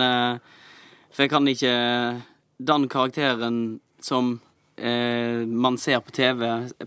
For 1.11 1.23
jeg 1.23 1.29
kan 1.29 1.45
ikke 1.47 2.21
Den 2.57 2.87
karakteren 2.89 3.79
som 4.01 4.39
man 4.77 5.77
ser 5.81 6.01
på 6.05 6.13
TV, 6.13 6.43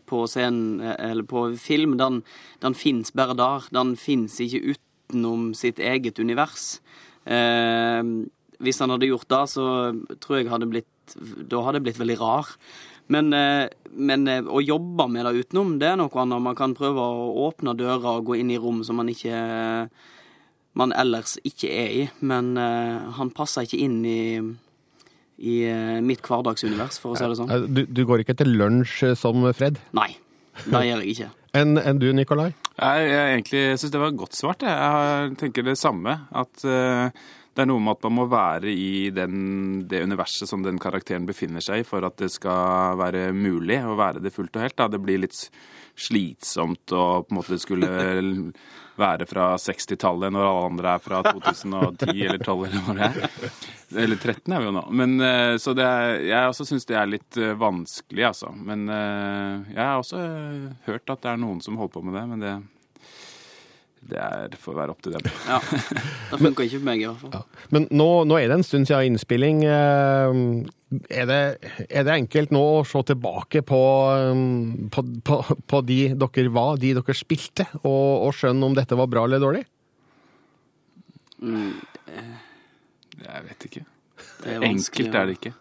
på 0.06 0.24
scenen 0.30 0.80
eh, 0.80 1.10
eller 1.10 1.26
på 1.26 1.48
film, 1.58 1.96
den, 1.98 2.22
den 2.62 2.76
fins 2.78 3.10
bare 3.12 3.34
der. 3.38 3.66
Den 3.74 3.96
fins 3.98 4.38
ikke 4.40 4.74
utenom 4.74 5.50
sitt 5.58 5.82
eget 5.82 6.20
univers. 6.22 6.78
Eh, 7.24 8.02
hvis 8.60 8.78
han 8.78 8.94
hadde 8.94 9.10
gjort 9.10 9.28
det, 9.32 9.42
så 9.56 9.66
tror 10.20 10.38
jeg 10.38 10.52
hadde 10.52 10.70
blitt 10.70 10.86
Da 11.50 11.58
hadde 11.66 11.80
jeg 11.80 11.88
blitt 11.88 11.98
veldig 11.98 12.20
rar. 12.20 12.54
Men, 13.10 13.32
eh, 13.34 13.66
men 13.90 14.28
eh, 14.30 14.46
å 14.46 14.62
jobbe 14.62 15.08
med 15.10 15.26
det 15.26 15.42
utenom, 15.42 15.74
det 15.80 15.88
er 15.90 15.98
noe 15.98 16.22
annet. 16.22 16.44
Man 16.44 16.58
kan 16.58 16.76
prøve 16.78 17.02
å 17.02 17.48
åpne 17.48 17.74
dører 17.74 18.20
og 18.20 18.28
gå 18.28 18.38
inn 18.38 18.52
i 18.54 18.60
rom 18.60 18.84
som 18.86 19.00
man 19.00 19.10
ikke 19.10 19.34
man 20.78 20.94
ellers 20.94 21.34
ikke 21.42 21.70
er 21.74 21.90
i. 21.90 22.04
Men 22.22 22.54
eh, 22.60 23.10
han 23.18 23.32
passer 23.34 23.66
ikke 23.66 23.80
inn 23.82 23.98
i, 24.06 24.22
i 25.40 25.56
eh, 25.70 25.98
mitt 26.04 26.22
hverdagsunivers, 26.26 27.00
for 27.00 27.14
å 27.14 27.18
si 27.18 27.26
det 27.26 27.38
sånn. 27.38 27.52
Eh, 27.52 27.66
Du, 27.68 27.82
du 27.88 28.02
går 28.08 28.24
ikke 28.24 28.36
til 28.38 28.52
lunsj 28.60 29.10
eh, 29.10 29.16
som 29.18 29.42
Fred? 29.56 29.80
Nei, 29.96 30.12
det 30.66 30.84
gjør 30.86 31.04
jeg 31.04 31.16
ikke. 31.16 31.30
Enn 31.60 31.80
en 31.80 31.98
du, 31.98 32.10
Nikolai? 32.14 32.52
Jeg, 32.76 33.06
jeg, 33.10 33.26
egentlig 33.34 33.62
syns 33.80 33.92
det 33.94 34.02
var 34.02 34.16
godt 34.16 34.38
svart. 34.38 34.64
Jeg, 34.66 35.04
jeg 35.10 35.36
tenker 35.40 35.66
det 35.66 35.76
samme. 35.80 36.14
At 36.30 36.62
uh, 36.62 37.10
det 37.50 37.64
er 37.64 37.68
noe 37.68 37.82
med 37.82 37.96
at 37.96 38.06
man 38.06 38.14
må 38.20 38.26
være 38.30 38.70
i 38.70 39.10
den, 39.14 39.82
det 39.90 40.04
universet 40.06 40.48
som 40.48 40.62
den 40.62 40.78
karakteren 40.80 41.26
befinner 41.28 41.64
seg 41.64 41.82
i, 41.82 41.88
for 41.88 42.06
at 42.06 42.20
det 42.22 42.30
skal 42.32 42.94
være 43.00 43.32
mulig 43.34 43.80
å 43.82 43.98
være 43.98 44.22
det 44.22 44.32
fullt 44.32 44.54
og 44.54 44.62
helt. 44.64 44.76
Da. 44.78 44.86
Det 44.94 45.02
blir 45.02 45.24
litt 45.24 45.36
slitsomt 46.00 46.94
å 46.94 47.04
på 47.26 47.34
en 47.34 47.40
måte 47.40 47.58
skulle 47.60 47.90
være 49.00 49.26
fra 49.28 49.52
60-tallet 49.60 50.32
når 50.34 50.46
alle 50.46 50.64
andre 50.70 50.94
er 50.94 51.04
fra 51.04 51.20
2010 51.26 52.10
eller 52.26 52.40
12 52.40 52.64
eller 52.68 52.84
hva 52.86 52.96
det 52.98 53.08
er. 53.08 53.54
Eller 54.04 54.20
13 54.20 54.54
er 54.54 54.62
vi 54.62 54.68
jo 54.68 54.74
nå. 54.76 54.82
Men, 55.02 55.16
eh, 55.26 55.54
så 55.62 55.74
det 55.76 55.86
er, 55.86 56.16
jeg 56.28 56.50
også 56.52 56.68
syns 56.68 56.86
det 56.88 56.98
er 56.98 57.10
litt 57.10 57.40
eh, 57.40 57.56
vanskelig, 57.58 58.26
altså. 58.30 58.52
Men 58.54 58.84
eh, 58.94 59.72
jeg 59.74 59.82
har 59.82 59.96
også 59.98 60.20
hørt 60.86 61.14
at 61.16 61.24
det 61.24 61.32
er 61.32 61.40
noen 61.42 61.62
som 61.64 61.80
holder 61.80 61.96
på 61.96 62.04
med 62.06 62.18
det, 62.18 62.26
men 62.30 62.44
det, 62.44 62.56
det 64.12 64.20
er, 64.22 64.58
får 64.62 64.78
være 64.78 64.94
opp 64.94 65.02
til 65.06 65.16
dem. 65.16 65.30
Ja, 65.48 65.58
Det 66.30 66.42
funker 66.42 66.68
ikke 66.68 66.78
for 66.78 66.90
meg, 66.92 67.02
i 67.02 67.08
hvert 67.10 67.24
fall. 67.24 67.64
Men 67.74 67.88
nå, 67.90 68.10
nå 68.30 68.38
er 68.38 68.50
det 68.52 68.60
en 68.60 68.66
stund 68.66 68.90
siden 68.90 69.14
innspilling. 69.14 69.64
Eh, 70.90 71.20
Er 71.22 71.26
det, 71.26 71.40
er 71.88 72.04
det 72.04 72.14
enkelt 72.16 72.50
nå 72.50 72.62
å 72.80 72.84
se 72.86 73.02
tilbake 73.06 73.62
på, 73.62 73.80
eh, 74.10 74.40
på, 74.90 75.04
på, 75.22 75.38
på 75.70 75.82
de 75.86 76.00
dere 76.18 76.50
var, 76.54 76.76
de 76.82 76.94
dere 76.98 77.14
spilte, 77.14 77.68
og, 77.84 78.26
og 78.26 78.34
skjønne 78.34 78.66
om 78.66 78.74
dette 78.74 78.98
var 78.98 79.10
bra 79.10 79.24
eller 79.28 79.42
dårlig? 79.42 79.64
Mm, 81.40 81.78
Jeg 83.22 83.46
vet 83.46 83.66
ikke. 83.68 83.84
Det 84.42 84.56
er 84.56 84.66
Enkelt 84.66 85.14
er 85.14 85.30
det 85.30 85.38
ikke. 85.38 85.54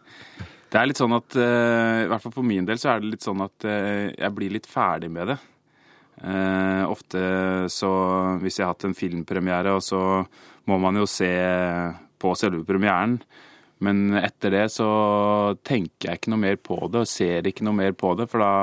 Det 0.69 0.77
er 0.77 0.89
litt 0.89 0.99
sånn 0.99 1.15
at, 1.15 1.33
uh, 1.33 2.03
i 2.03 2.09
hvert 2.11 2.21
fall 2.21 2.33
for 2.35 2.45
min 2.45 2.65
del, 2.67 2.77
så 2.77 2.91
er 2.91 2.99
det 3.01 3.13
litt 3.15 3.25
sånn 3.25 3.41
at 3.41 3.65
uh, 3.65 4.09
jeg 4.11 4.33
blir 4.35 4.53
litt 4.53 4.67
ferdig 4.69 5.09
med 5.09 5.31
det. 5.31 5.37
Uh, 6.19 6.83
ofte 6.91 7.21
så, 7.73 7.89
hvis 8.43 8.59
jeg 8.59 8.67
har 8.67 8.75
hatt 8.75 8.85
en 8.85 8.97
filmpremiere, 8.97 9.73
og 9.73 9.81
så 9.81 10.01
må 10.69 10.77
man 10.83 10.99
jo 10.99 11.07
se 11.09 11.31
på 12.21 12.33
selve 12.37 12.61
premieren. 12.67 13.17
Men 13.85 14.13
etter 14.19 14.51
det 14.51 14.65
så 14.73 14.89
tenker 15.63 16.09
jeg 16.09 16.19
ikke 16.19 16.33
noe 16.33 16.43
mer 16.43 16.57
på 16.59 16.79
det, 16.91 17.03
og 17.05 17.09
ser 17.09 17.47
ikke 17.47 17.63
noe 17.67 17.77
mer 17.77 17.95
på 17.95 18.11
det, 18.19 18.27
for 18.31 18.43
da 18.43 18.53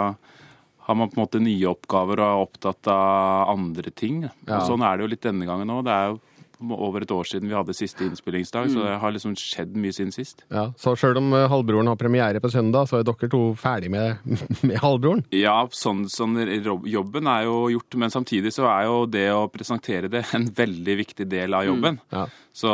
har 0.87 0.99
man 0.99 1.11
på 1.11 1.19
en 1.19 1.25
måte 1.25 1.43
nye 1.43 1.71
oppgaver 1.71 2.21
og 2.21 2.27
er 2.27 2.43
opptatt 2.45 2.91
av 2.93 3.55
andre 3.57 3.91
ting. 3.91 4.21
Ja. 4.29 4.61
Og 4.61 4.69
sånn 4.69 4.85
er 4.87 4.97
det 4.97 5.07
jo 5.07 5.13
litt 5.15 5.25
denne 5.25 5.49
gangen 5.49 5.73
òg. 5.73 5.83
Det 5.89 5.95
er 5.95 6.13
jo 6.13 6.21
over 6.61 7.05
et 7.05 7.11
år 7.13 7.29
siden 7.29 7.51
vi 7.51 7.57
hadde 7.57 7.75
siste 7.77 8.07
innspillingsdag, 8.07 8.71
så 8.73 8.85
det 8.87 8.95
har 9.03 9.13
liksom 9.13 9.35
skjedd 9.37 9.75
mye 9.77 9.93
siden 9.93 10.13
sist. 10.15 10.45
Ja, 10.53 10.71
Så 10.81 10.95
sjøl 10.97 11.19
om 11.21 11.33
eh, 11.37 11.47
halvbroren 11.53 11.91
har 11.91 11.99
premiere 12.01 12.41
på 12.41 12.51
søndag, 12.53 12.89
så 12.89 13.01
er 13.01 13.07
dere 13.07 13.29
to 13.33 13.43
ferdig 13.61 13.91
med, 13.93 14.23
med 14.69 14.79
halvbroren? 14.81 15.25
Ja, 15.37 15.59
sånn, 15.71 16.07
sånn 16.13 16.39
jobben 16.89 17.29
er 17.31 17.47
jo 17.49 17.59
gjort, 17.75 17.99
men 18.01 18.15
samtidig 18.15 18.55
så 18.57 18.69
er 18.73 18.89
jo 18.89 19.05
det 19.11 19.29
å 19.35 19.47
presentere 19.53 20.09
det 20.13 20.25
en 20.37 20.49
veldig 20.57 20.97
viktig 21.05 21.29
del 21.29 21.55
av 21.57 21.67
jobben. 21.69 22.01
Ja. 22.15 22.27
Så 22.57 22.73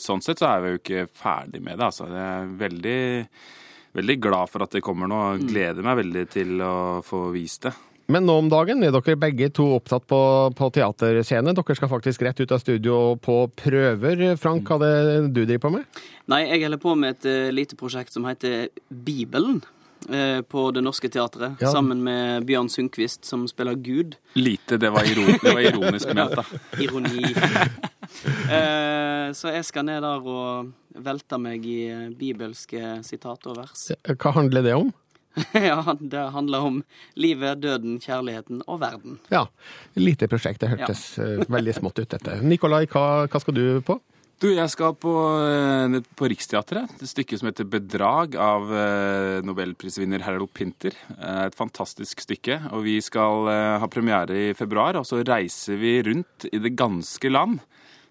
sånn 0.00 0.22
sett 0.24 0.40
så 0.40 0.48
er 0.54 0.64
vi 0.64 0.74
jo 0.74 0.80
ikke 0.80 1.06
ferdig 1.12 1.60
med 1.60 1.76
det, 1.76 1.90
altså. 1.90 2.08
Jeg 2.08 2.24
er 2.24 2.54
veldig, 2.64 3.00
veldig 4.00 4.18
glad 4.24 4.48
for 4.52 4.64
at 4.64 4.72
det 4.72 4.84
kommer 4.86 5.10
nå, 5.10 5.20
og 5.34 5.46
gleder 5.50 5.84
meg 5.84 6.00
veldig 6.00 6.26
til 6.32 6.56
å 6.64 6.74
få 7.04 7.26
vist 7.34 7.68
det. 7.68 7.74
Men 8.10 8.24
nå 8.26 8.34
om 8.42 8.48
dagen 8.50 8.82
er 8.82 8.90
dere 8.94 9.14
begge 9.20 9.50
to 9.54 9.68
opptatt 9.76 10.06
på, 10.10 10.18
på 10.58 10.70
teaterscenen. 10.74 11.54
Dere 11.54 11.76
skal 11.78 11.90
faktisk 11.92 12.22
rett 12.26 12.40
ut 12.42 12.52
av 12.56 12.58
studio 12.62 12.96
på 13.22 13.36
prøver. 13.60 14.24
Frank, 14.40 14.66
hva 14.66 14.80
er 14.88 15.10
det 15.10 15.18
du 15.36 15.44
driver 15.44 15.62
på 15.68 15.70
med? 15.78 16.00
Nei, 16.30 16.40
jeg 16.50 16.64
holder 16.66 16.80
på 16.82 16.94
med 16.98 17.16
et 17.18 17.28
uh, 17.30 17.50
lite 17.54 17.78
prosjekt 17.78 18.12
som 18.16 18.26
heter 18.26 18.68
Bibelen. 18.90 19.60
eh, 20.08 20.40
På 20.42 20.70
Det 20.72 20.80
Norske 20.82 21.10
Teatret, 21.12 21.60
Ja. 21.60 21.70
sammen 21.74 22.02
med 22.02 22.46
Bjørn 22.48 22.70
Sundquist, 22.72 23.24
som 23.28 23.46
spiller 23.48 23.74
Gud. 23.76 24.16
Lite, 24.34 24.78
det 24.80 24.90
var, 24.90 25.04
iron, 25.04 25.36
det 25.42 25.52
var 25.54 25.60
ironisk 25.60 26.14
ment, 26.14 26.34
da. 26.40 26.44
Ironi. 26.82 27.34
Eh, 28.50 29.30
Så 29.36 29.52
jeg 29.54 29.64
skal 29.68 29.84
ned 29.86 30.02
der 30.02 30.24
og 30.26 30.72
velte 31.04 31.38
meg 31.38 31.62
i 31.70 32.10
bibelske 32.18 32.96
sitat 33.06 33.46
og 33.46 33.60
vers. 33.60 33.84
Hva 34.10 34.32
handler 34.34 34.64
det 34.66 34.72
om? 34.74 34.90
Ja, 35.70 35.96
det 36.00 36.22
handler 36.34 36.66
om 36.66 36.78
livet, 37.14 37.60
døden, 37.62 37.98
kjærligheten 38.02 38.64
og 38.66 38.80
verden. 38.82 39.18
Ja, 39.32 39.46
lite 39.98 40.28
prosjekt. 40.30 40.62
Det 40.62 40.72
hørtes 40.74 41.04
ja. 41.18 41.46
veldig 41.48 41.76
smått 41.76 42.00
ut, 42.02 42.10
dette. 42.10 42.40
Nikolai, 42.44 42.86
hva, 42.90 43.26
hva 43.30 43.42
skal 43.42 43.56
du 43.56 43.64
på? 43.86 44.00
Du, 44.40 44.46
jeg 44.48 44.72
skal 44.72 44.94
på, 44.96 45.12
eh, 45.44 45.98
på 46.16 46.28
Riksteatret. 46.32 46.94
Et 46.96 47.08
stykke 47.10 47.36
som 47.36 47.50
heter 47.50 47.66
'Bedrag' 47.68 48.38
av 48.40 48.70
eh, 48.72 49.42
nobelprisvinner 49.44 50.24
Harold 50.24 50.54
Pinter. 50.56 50.96
Eh, 51.18 51.44
Et 51.44 51.54
fantastisk 51.54 52.24
stykke. 52.24 52.72
Og 52.72 52.86
vi 52.86 52.96
skal 53.04 53.50
eh, 53.52 53.76
ha 53.82 53.86
premiere 53.92 54.32
i 54.48 54.54
februar, 54.56 54.96
og 54.96 55.04
så 55.04 55.20
reiser 55.20 55.76
vi 55.76 56.00
rundt 56.08 56.48
i 56.48 56.56
det 56.56 56.72
ganske 56.72 57.28
land. 57.28 57.60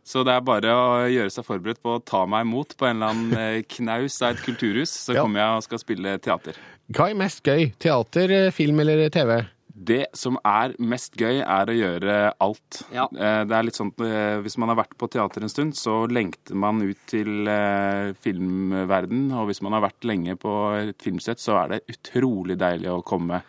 Så 0.09 0.23
det 0.25 0.33
er 0.33 0.41
bare 0.41 0.71
å 0.73 0.87
gjøre 1.05 1.29
seg 1.29 1.45
forberedt 1.45 1.83
på 1.85 1.99
å 1.99 2.01
ta 2.01 2.23
meg 2.29 2.47
imot 2.47 2.73
på 2.79 2.87
en 2.89 2.97
eller 2.97 3.13
annen 3.13 3.37
eh, 3.37 3.61
knaus 3.69 4.15
av 4.25 4.33
et 4.33 4.41
kulturhus. 4.47 4.89
Så 5.05 5.13
Ja. 5.13 5.21
kommer 5.21 5.43
jeg 5.43 5.59
og 5.59 5.63
skal 5.67 5.81
spille 5.83 6.15
teater. 6.17 6.57
Hva 6.89 7.11
er 7.11 7.19
mest 7.19 7.43
gøy? 7.45 7.67
Teater, 7.77 8.31
eh, 8.33 8.49
film 8.55 8.79
eller 8.81 9.09
TV? 9.13 9.43
Det 9.79 10.07
som 10.17 10.35
er 10.43 10.73
mest 10.81 11.13
gøy, 11.15 11.37
er 11.39 11.69
å 11.69 11.75
gjøre 11.77 12.15
alt. 12.41 12.81
Ja. 12.91 13.05
Eh, 13.15 13.45
Det 13.45 13.55
er 13.55 13.63
litt 13.63 13.77
sånn, 13.77 13.93
eh, 14.01 14.41
Hvis 14.41 14.57
man 14.57 14.67
har 14.69 14.75
vært 14.81 14.97
på 14.97 15.07
teater 15.09 15.41
en 15.43 15.49
stund, 15.53 15.73
så 15.73 16.09
lengter 16.09 16.55
man 16.55 16.81
ut 16.81 16.97
til 17.07 17.47
eh, 17.47 18.11
filmverden. 18.19 19.31
Og 19.31 19.47
hvis 19.47 19.61
man 19.61 19.73
har 19.77 19.81
vært 19.87 20.03
lenge 20.09 20.35
på 20.41 20.89
et 20.89 20.97
filmsett, 20.97 21.37
så 21.39 21.63
er 21.63 21.67
det 21.69 21.87
utrolig 21.87 22.57
deilig 22.57 22.89
å 22.89 23.03
komme 23.05 23.43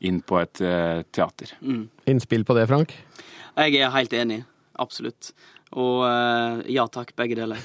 inn 0.00 0.22
på 0.22 0.40
et 0.40 0.54
teater. 0.54 1.04
teater. 1.12 1.52
Innspill 2.06 2.44
på 2.44 2.54
det, 2.54 2.68
Frank? 2.68 2.94
Jeg 3.56 3.76
er 3.82 3.90
helt 3.90 4.10
enig. 4.12 4.44
Absolutt. 4.78 5.32
Og 5.74 6.04
eh, 6.06 6.72
ja 6.76 6.84
takk, 6.90 7.10
begge 7.18 7.36
deler. 7.38 7.58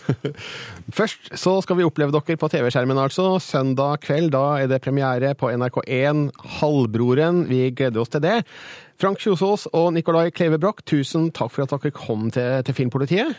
Først 0.98 1.30
så 1.38 1.56
skal 1.62 1.78
vi 1.78 1.86
oppleve 1.86 2.14
dere 2.16 2.38
på 2.42 2.50
TV-skjermen, 2.50 2.98
altså. 2.98 3.36
Søndag 3.44 4.02
kveld, 4.06 4.32
da 4.34 4.44
er 4.64 4.70
det 4.72 4.82
premiere 4.82 5.36
på 5.38 5.52
NRK1 5.54 6.30
Halvbroren. 6.60 7.44
Vi 7.52 7.68
gleder 7.70 8.02
oss 8.02 8.14
til 8.14 8.24
det. 8.26 8.40
Frank 9.00 9.22
Kjosås 9.22 9.68
og 9.72 9.94
Nikolai 9.96 10.30
Kleve 10.36 10.60
Broch, 10.60 10.82
tusen 10.90 11.30
takk 11.32 11.54
for 11.54 11.64
at 11.64 11.76
dere 11.76 11.94
kom 11.96 12.28
til, 12.34 12.64
til 12.68 12.76
Filmpolitiet. 12.82 13.38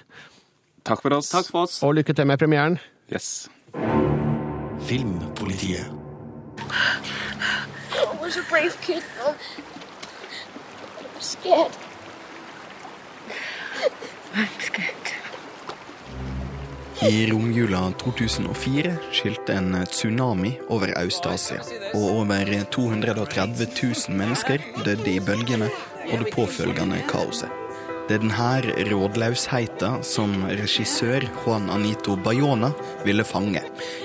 Takk 0.86 1.02
for 1.02 1.18
oss. 1.18 1.28
Takk 1.34 1.50
for 1.50 1.66
oss. 1.66 1.82
Og 1.84 1.98
lykke 1.98 2.14
til 2.16 2.30
med 2.30 2.40
premieren. 2.40 2.78
Yes. 3.12 3.50
Filmpolitiet. 4.86 5.90
I 6.70 8.16
was 8.22 8.36
a 8.36 8.44
brave 8.48 8.76
kid. 8.80 9.02
I'm 9.26 11.20
scared. 11.20 11.89
I 17.02 17.26
romjula 17.26 17.92
2004 17.98 18.92
skilte 19.12 19.56
en 19.58 19.72
tsunami 19.86 20.52
over 20.68 20.92
Øst-Asia, 21.00 21.62
og 21.94 22.04
over 22.20 22.64
230 22.70 23.66
000 23.82 24.18
mennesker 24.18 24.58
døde 24.84 25.14
i 25.14 25.20
bølgene 25.20 25.70
og 26.12 26.18
det 26.18 26.34
påfølgende 26.34 27.02
kaoset. 27.08 27.59
Det 28.10 28.16
er 28.16 28.24
denne 28.24 28.86
rådløsheten 28.90 30.00
som 30.02 30.32
regissør 30.50 31.22
Juan 31.44 31.68
Anito 31.70 32.16
Bayona 32.18 32.72
ville 33.04 33.22
fange 33.22 33.60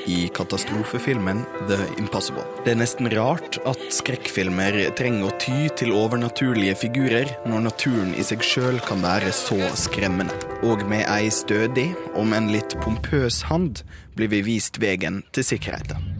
i 0.06 0.28
katastrofefilmen 0.30 1.40
The 1.66 1.80
Impossible. 1.98 2.44
Det 2.62 2.76
er 2.76 2.78
nesten 2.84 3.10
rart 3.16 3.58
at 3.66 3.82
skrekkfilmer 3.98 4.78
trenger 5.00 5.26
å 5.26 5.34
ty 5.42 5.72
til 5.82 5.96
overnaturlige 5.98 6.78
figurer 6.84 7.34
når 7.50 7.66
naturen 7.72 8.14
i 8.14 8.26
seg 8.28 8.46
sjøl 8.46 8.78
kan 8.86 9.02
være 9.02 9.34
så 9.34 9.58
skremmende. 9.74 10.38
Og 10.62 10.86
med 10.86 11.10
ei 11.10 11.34
stødig, 11.34 11.88
om 12.14 12.38
en 12.38 12.52
litt 12.54 12.78
pompøs 12.86 13.42
hand, 13.50 13.82
blir 14.14 14.30
vi 14.30 14.46
vist 14.54 14.78
veien 14.86 15.24
til 15.34 15.50
sikkerheten. 15.50 16.15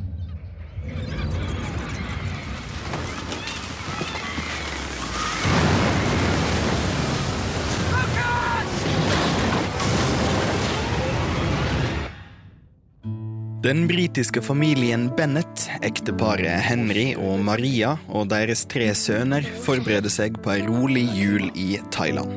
Den 13.66 13.88
britiske 13.88 14.42
familien 14.42 15.08
Bennett, 15.18 15.64
ekteparet 15.82 16.62
Henry 16.62 17.16
og 17.18 17.40
Maria 17.42 17.96
og 18.14 18.28
deres 18.30 18.62
tre 18.70 18.92
sønner 18.94 19.42
forbereder 19.66 20.14
seg 20.14 20.38
på 20.46 20.52
ei 20.54 20.60
rolig 20.68 21.08
jul 21.18 21.48
i 21.58 21.80
Thailand. 21.90 22.30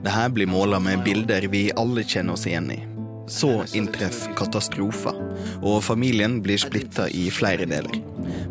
Dette 0.00 0.24
blir 0.32 0.48
måla 0.48 0.80
med 0.80 1.04
bilder 1.04 1.44
vi 1.52 1.66
alle 1.76 2.00
kjenner 2.00 2.32
oss 2.32 2.46
igjen 2.48 2.72
i. 2.72 2.78
Så 3.28 3.50
inntreffer 3.76 4.32
katastrofer, 4.40 5.20
og 5.60 5.82
familien 5.84 6.40
blir 6.40 6.56
splitta 6.64 7.10
i 7.12 7.26
flere 7.28 7.68
deler. 7.68 8.00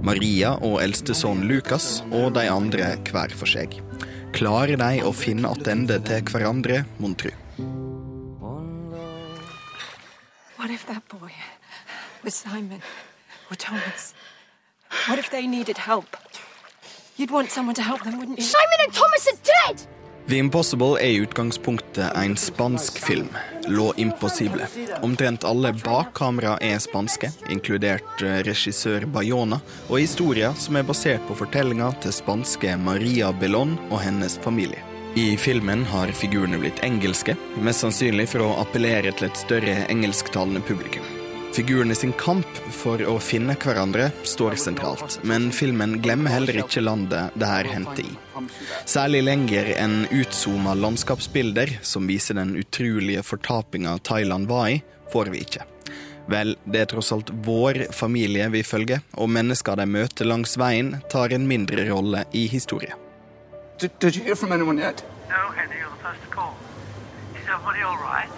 Maria 0.06 0.54
og 0.62 0.84
eldste 0.86 1.18
sønn 1.18 1.48
Lucas 1.50 2.04
og 2.12 2.36
de 2.38 2.46
andre 2.46 2.92
hver 3.10 3.34
for 3.34 3.50
seg. 3.50 3.74
Klarer 4.38 4.78
de 4.78 5.02
å 5.02 5.16
finne 5.18 5.50
tilbake 5.66 6.06
til 6.06 6.30
hverandre, 6.30 6.84
mon 7.02 7.18
tru? 7.18 7.34
What 10.60 10.70
if 10.70 10.86
that 10.86 11.02
boy 11.10 11.34
was 12.24 12.36
Simon 12.36 12.82
or 13.50 13.56
Thomas? 13.56 14.14
What 15.08 15.20
if 15.20 15.30
they 15.30 15.48
needed 15.48 15.78
help? 15.78 16.18
You'd 17.18 17.32
want 17.32 17.52
someone 17.52 17.76
to 17.76 17.82
help 17.82 18.04
them, 18.04 18.18
wouldn't 18.18 18.40
you? 18.40 18.44
Simon 18.44 18.80
and 18.86 18.94
Thomas 18.94 19.28
are 19.28 19.40
dead! 19.44 19.88
The 20.28 20.38
Impossible 20.38 20.98
er 21.02 21.10
i 21.10 21.22
utgangspunktet 21.22 22.12
en 22.16 22.38
spansk 22.38 23.00
film, 23.00 23.28
Lo 23.68 23.94
Impossible. 23.98 24.68
Omtrent 25.02 25.44
alle 25.44 25.74
bak 25.74 26.14
kamera 26.14 26.58
er 26.62 26.78
spanske, 26.80 27.32
inkludert 27.50 28.22
eh, 28.22 28.44
regissør 28.46 29.08
Bayona, 29.10 29.58
og 29.88 29.98
historier 29.98 30.54
som 30.54 30.78
er 30.78 30.86
basert 30.86 31.26
på 31.28 31.38
fortellinga 31.40 31.90
til 32.04 32.14
spanske 32.14 32.78
Maria 32.78 33.32
Bellon 33.34 33.74
og 33.90 34.04
hennes 34.06 34.38
familie. 34.46 34.86
I 35.18 35.34
filmen 35.38 35.82
har 35.90 36.14
figurene 36.14 36.62
blitt 36.62 36.84
engelske, 36.86 37.34
mest 37.58 37.82
sannsynlig 37.82 38.30
for 38.30 38.46
å 38.46 38.58
appellere 38.62 39.10
til 39.10 39.32
et 39.32 39.42
større 39.48 39.80
engelsktalende 39.90 40.62
publikum. 40.62 41.19
Figurene 41.54 41.96
sin 41.96 42.12
kamp 42.14 42.60
for 42.72 43.02
å 43.02 43.16
finne 43.20 43.56
hverandre 43.58 44.12
står 44.24 44.56
sentralt, 44.62 45.18
men 45.28 45.50
filmen 45.52 45.98
glemmer 46.04 46.36
heller 46.36 46.62
ikke 46.62 46.84
landet 46.84 47.34
det 47.42 47.50
her 47.50 47.70
hendte 47.74 48.06
i. 48.06 48.12
Særlig 48.86 49.24
lenger 49.26 49.72
enn 49.74 50.04
utzooma 50.14 50.76
landskapsbilder 50.78 51.80
som 51.82 52.08
viser 52.08 52.38
den 52.38 52.54
utrolige 52.60 53.26
fortapinga 53.26 53.98
Thailand 54.06 54.48
var 54.48 54.70
i, 54.76 54.80
får 55.12 55.34
vi 55.34 55.44
ikke. 55.48 55.66
Vel, 56.30 56.54
det 56.70 56.84
er 56.84 56.90
tross 56.92 57.10
alt 57.16 57.32
vår 57.46 57.88
familie 57.98 58.46
vi 58.54 58.62
følger, 58.64 59.02
og 59.18 59.32
mennesker 59.34 59.80
de 59.82 59.88
møter 59.90 60.30
langs 60.30 60.54
veien, 60.62 61.00
tar 61.10 61.34
en 61.34 61.50
mindre 61.50 61.88
rolle 61.90 62.28
i 62.38 62.46
historien. 62.52 62.94
Did, 63.80 63.98
did 64.00 64.16
you 64.16 64.24
hear 64.24 64.36
from 64.36 64.52
anyone 64.52 64.78
yet? 64.78 65.02
No, 65.30 65.50
Henry, 65.58 65.80
you're 65.82 65.90
the 65.90 66.04
first 66.04 66.22
to 66.22 66.30
call. 66.30 66.54
Is 67.34 67.48
everybody 67.50 67.82
all 67.82 67.98
right? 67.98 68.30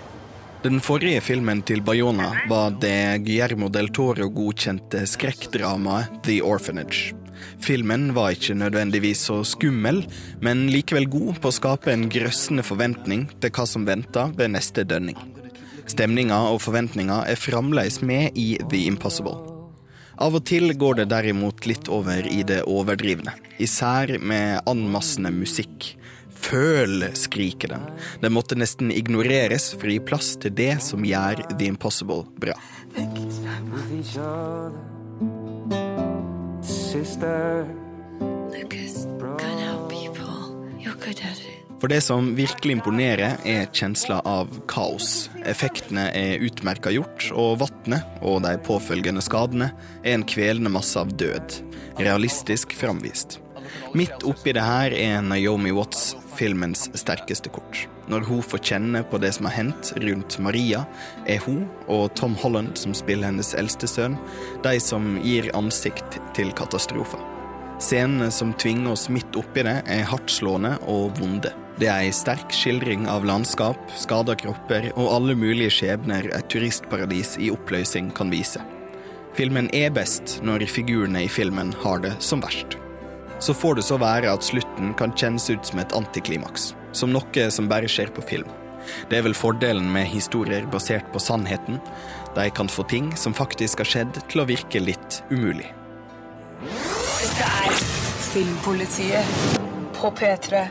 Den 0.62 0.78
forrige 0.78 1.24
filmen 1.26 1.64
til 1.66 1.80
Bayona 1.82 2.28
var 2.46 2.76
det 2.84 3.24
Guillermo 3.26 3.66
del 3.74 3.88
Toro 3.90 4.28
godkjente 4.30 5.00
skrekkdramaet 5.10 6.20
The 6.28 6.36
Orphanage. 6.46 7.16
Filmen 7.66 8.12
var 8.14 8.36
ikke 8.36 8.54
nødvendigvis 8.60 9.24
så 9.26 9.40
skummel, 9.42 10.04
men 10.38 10.68
likevel 10.70 11.08
god 11.10 11.40
på 11.42 11.50
å 11.50 11.56
skape 11.56 11.90
en 11.90 12.06
grøssende 12.14 12.62
forventning 12.62 13.24
til 13.42 13.50
hva 13.58 13.66
som 13.66 13.88
venter 13.90 14.36
ved 14.38 14.54
neste 14.54 14.86
dønning. 14.86 15.18
Stemninga 15.90 16.38
og 16.52 16.62
forventninga 16.62 17.24
er 17.32 17.42
fremdeles 17.42 17.98
med 18.06 18.38
i 18.38 18.52
The 18.62 18.84
Impossible. 18.86 19.40
Av 20.22 20.38
og 20.38 20.46
til 20.46 20.76
går 20.78 21.02
det 21.02 21.08
derimot 21.10 21.66
litt 21.66 21.90
over 21.90 22.22
i 22.30 22.44
det 22.46 22.62
overdrivne, 22.70 23.34
især 23.58 24.14
med 24.22 24.62
anmassende 24.70 25.34
musikk. 25.34 25.96
Føl, 26.42 27.06
skriker 27.18 27.76
den. 27.76 27.86
Den 28.24 28.34
måtte 28.36 28.58
nesten 28.60 28.92
ignoreres 28.92 29.72
for 29.76 29.90
å 29.90 29.96
gi 29.96 30.02
plass 30.04 30.34
til 30.42 30.56
det 30.58 30.74
som 30.84 31.06
gjør 31.06 31.46
The 31.54 31.70
Impossible 31.70 32.26
bra. 32.42 32.58
Lucas, 38.52 39.06
can't 39.40 39.60
help 39.60 39.90
people. 39.90 40.36
You're 40.78 40.96
good 41.00 41.22
at 41.24 41.40
it. 41.40 41.62
For 41.82 41.90
det 41.90 42.02
som 42.06 42.36
virkelig 42.38 42.76
imponerer, 42.78 43.40
er 43.42 43.70
kjensla 43.74 44.20
av 44.28 44.52
kaos. 44.70 45.32
Effektene 45.50 46.12
er 46.14 46.44
utmerka 46.46 46.92
gjort, 46.94 47.32
og 47.34 47.58
vannet 47.64 48.22
og 48.22 48.44
de 48.46 48.54
påfølgende 48.62 49.24
skadene 49.26 49.72
er 50.04 50.14
en 50.14 50.28
kvelende 50.30 50.70
masse 50.70 51.00
av 51.02 51.10
død. 51.18 51.58
Realistisk 51.98 52.76
framvist. 52.78 53.40
Midt 53.98 54.24
oppi 54.28 54.54
det 54.56 54.64
her 54.66 54.94
er 54.96 55.24
Naomi 55.26 55.74
Watts 55.76 56.12
filmens 56.38 56.88
sterkeste 56.98 57.52
kort. 57.54 57.86
Når 58.12 58.26
hun 58.28 58.42
får 58.44 58.64
kjenne 58.72 59.04
på 59.08 59.20
det 59.22 59.34
som 59.36 59.48
har 59.48 59.58
hendt 59.58 59.94
rundt 60.04 60.38
Maria, 60.44 60.86
er 61.30 61.44
hun 61.46 61.66
og 61.92 62.10
Tom 62.20 62.36
Holland, 62.42 62.76
som 62.80 62.96
spiller 62.98 63.30
hennes 63.30 63.54
eldste 63.58 63.90
sønn, 63.90 64.18
de 64.66 64.78
som 64.84 65.16
gir 65.24 65.52
ansikt 65.58 66.20
til 66.38 66.52
katastrofen. 66.58 67.22
Scenene 67.82 68.30
som 68.34 68.54
tvinger 68.62 68.94
oss 68.94 69.08
midt 69.10 69.36
oppi 69.40 69.64
det, 69.66 69.80
er 69.90 70.06
hardtslående 70.10 70.76
og 70.92 71.16
vonde. 71.18 71.54
Det 71.82 71.88
er 71.90 72.04
ei 72.06 72.12
sterk 72.14 72.54
skildring 72.54 73.08
av 73.10 73.26
landskap, 73.26 73.80
skada 73.98 74.36
kropper 74.38 74.92
og 74.92 75.08
alle 75.16 75.34
mulige 75.40 75.74
skjebner 75.80 76.30
et 76.30 76.52
turistparadis 76.52 77.38
i 77.42 77.50
oppløsning 77.54 78.12
kan 78.14 78.30
vise. 78.34 78.62
Filmen 79.34 79.72
er 79.74 79.90
best 79.96 80.42
når 80.46 80.68
figurene 80.70 81.26
i 81.26 81.32
filmen 81.32 81.74
har 81.82 82.04
det 82.04 82.18
som 82.22 82.44
verst. 82.44 82.81
Så 83.42 83.54
får 83.58 83.76
det 83.80 83.84
så 83.88 83.98
være 83.98 84.30
at 84.30 84.46
slutten 84.46 84.94
kan 84.98 85.14
kjennes 85.18 85.48
ut 85.50 85.66
som 85.66 85.80
et 85.82 85.94
antiklimaks, 85.98 86.76
som 86.94 87.10
noe 87.10 87.46
som 87.50 87.70
bare 87.72 87.90
skjer 87.90 88.12
på 88.14 88.22
film. 88.22 88.50
Det 89.10 89.18
er 89.18 89.26
vel 89.26 89.38
fordelen 89.38 89.88
med 89.94 90.10
historier 90.10 90.68
basert 90.70 91.08
på 91.14 91.22
sannheten. 91.22 91.80
De 92.36 92.50
kan 92.54 92.70
få 92.70 92.86
ting 92.90 93.12
som 93.18 93.34
faktisk 93.34 93.82
har 93.82 93.90
skjedd, 93.90 94.20
til 94.30 94.44
å 94.44 94.50
virke 94.50 94.82
litt 94.82 95.24
umulig. 95.34 95.72
Dette 96.62 97.50
er 97.66 97.82
Filmpolitiet 98.32 99.58
på 99.98 100.14
P3. 100.18 100.62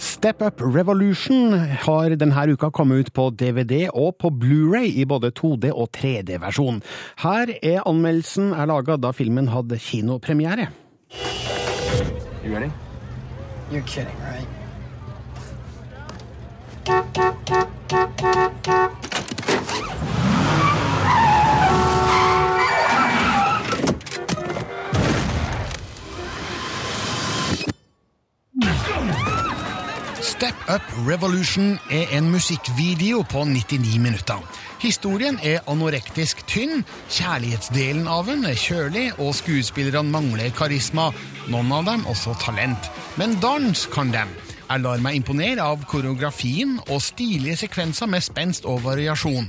Step 0.00 0.40
Up 0.42 0.58
Revolution 0.58 1.52
har 1.84 2.16
denne 2.18 2.46
uka 2.50 2.70
kommet 2.74 3.04
ut 3.04 3.12
på 3.14 3.28
DVD 3.30 3.90
og 3.92 4.16
på 4.18 4.32
Blu-ray 4.32 4.88
i 4.98 5.04
både 5.06 5.30
2D- 5.36 5.70
og 5.70 5.92
3D-versjon. 5.94 6.80
Her 7.22 7.52
er 7.60 7.84
anmeldelsen 7.86 8.50
er 8.56 8.72
laga 8.72 8.96
da 8.98 9.12
filmen 9.14 9.52
hadde 9.52 9.78
kinopremiere. 9.78 10.72
You 12.44 12.52
ready? 12.52 12.70
You're 13.70 13.82
kidding, 13.82 14.18
right? 14.20 14.46
Step 30.22 30.54
Up 30.68 30.82
Revolution 31.06 31.78
er 31.90 32.06
en 32.10 32.30
musikkvideo 32.30 33.22
på 33.22 33.44
99 33.44 33.98
minutter. 33.98 34.63
Historien 34.84 35.38
er 35.40 35.62
anorektisk 35.72 36.42
tynn, 36.44 36.82
kjærlighetsdelen 37.08 38.04
av 38.04 38.26
den 38.28 38.42
er 38.44 38.58
kjølig, 38.58 39.06
og 39.16 39.30
skuespillerne 39.32 40.12
mangler 40.12 40.52
karisma. 40.52 41.06
Noen 41.48 41.72
av 41.72 41.86
dem 41.88 42.04
også 42.10 42.34
talent. 42.42 42.90
Men 43.16 43.38
dans 43.40 43.86
kan 43.94 44.12
dem. 44.12 44.28
Jeg 44.68 44.84
lar 44.84 45.00
meg 45.00 45.16
imponere 45.16 45.64
av 45.64 45.88
koreografien 45.88 46.76
og 46.84 47.00
stilige 47.00 47.62
sekvenser 47.62 48.12
med 48.12 48.28
spenst 48.28 48.68
og 48.68 48.82
variasjon. 48.84 49.48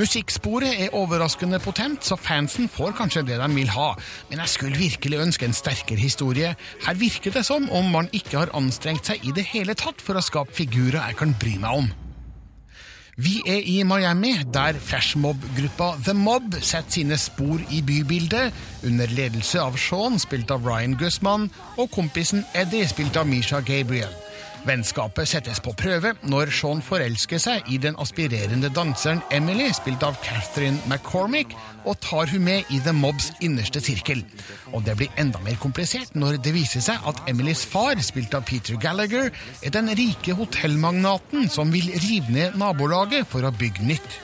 Musikksporet 0.00 0.86
er 0.86 0.96
overraskende 0.96 1.60
potent, 1.60 2.00
så 2.00 2.16
fansen 2.16 2.72
får 2.72 2.96
kanskje 2.96 3.26
det 3.28 3.36
de 3.40 3.52
vil 3.60 3.72
ha. 3.76 3.94
Men 4.32 4.46
jeg 4.46 4.56
skulle 4.56 4.80
virkelig 4.80 5.24
ønske 5.28 5.48
en 5.48 5.60
sterkere 5.60 6.00
historie. 6.00 6.56
Her 6.86 7.00
virker 7.00 7.36
det 7.36 7.44
som 7.44 7.68
om 7.68 7.92
man 7.92 8.08
ikke 8.16 8.46
har 8.46 8.56
anstrengt 8.56 9.12
seg 9.12 9.28
i 9.28 9.36
det 9.36 9.50
hele 9.52 9.76
tatt 9.76 10.00
for 10.00 10.16
å 10.16 10.24
skape 10.24 10.56
figurer 10.56 11.02
jeg 11.02 11.20
kan 11.20 11.36
bry 11.36 11.58
meg 11.60 11.84
om. 11.84 11.92
Vi 13.20 13.42
er 13.44 13.60
i 13.68 13.82
Miami, 13.84 14.30
der 14.54 14.78
flashmob-gruppa 14.80 15.90
The 16.06 16.14
Mob 16.16 16.54
setter 16.60 16.94
sine 16.94 17.18
spor 17.20 17.60
i 17.68 17.82
bybildet, 17.84 18.54
under 18.86 19.12
ledelse 19.12 19.60
av 19.60 19.76
Sean, 19.76 20.16
spilt 20.22 20.48
av 20.54 20.64
Ryan 20.64 20.96
Guzman, 20.96 21.50
og 21.76 21.90
kompisen 21.92 22.46
Eddie, 22.56 22.88
spilt 22.88 23.18
av 23.20 23.28
Misha 23.28 23.60
Gabriel. 23.60 24.14
Vennskapet 24.66 25.28
settes 25.28 25.60
på 25.64 25.72
prøve 25.78 26.12
når 26.28 26.50
Sean 26.52 26.82
forelsker 26.84 27.40
seg 27.40 27.68
i 27.72 27.78
den 27.80 27.96
aspirerende 28.02 28.68
danseren 28.74 29.22
Emily, 29.32 29.70
spilt 29.76 30.04
av 30.04 30.18
Catherine 30.24 30.78
McCormick, 30.84 31.54
og 31.88 31.96
tar 32.04 32.28
hun 32.32 32.44
med 32.44 32.68
i 32.68 32.80
The 32.84 32.92
Mobs 32.96 33.30
innerste 33.40 33.80
sirkel. 33.84 34.20
Og 34.74 34.84
det 34.84 34.98
blir 35.00 35.20
enda 35.20 35.40
mer 35.44 35.56
komplisert 35.62 36.12
når 36.18 36.40
det 36.44 36.52
viser 36.56 36.84
seg 36.84 37.08
at 37.08 37.22
Emilys 37.30 37.64
far, 37.68 37.96
spilt 38.04 38.36
av 38.36 38.44
Peter 38.48 38.76
Gallagher, 38.80 39.32
er 39.64 39.74
den 39.74 39.88
rike 39.96 40.36
hotellmagnaten 40.36 41.48
som 41.52 41.72
vil 41.72 41.88
rive 42.04 42.32
ned 42.34 42.60
nabolaget 42.60 43.28
for 43.30 43.46
å 43.46 43.54
bygge 43.56 43.88
nytt. 43.88 44.18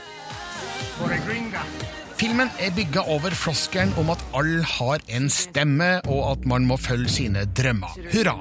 Filmen 2.16 2.48
er 2.64 2.72
bygga 2.72 3.02
over 3.12 3.34
floskelen 3.36 3.92
om 4.00 4.08
at 4.14 4.22
alle 4.36 4.64
har 4.64 5.02
en 5.18 5.28
stemme, 5.32 5.90
og 6.08 6.22
at 6.30 6.46
man 6.48 6.64
må 6.68 6.78
følge 6.80 7.12
sine 7.12 7.44
drømmer. 7.56 7.92
Hurra! 8.14 8.38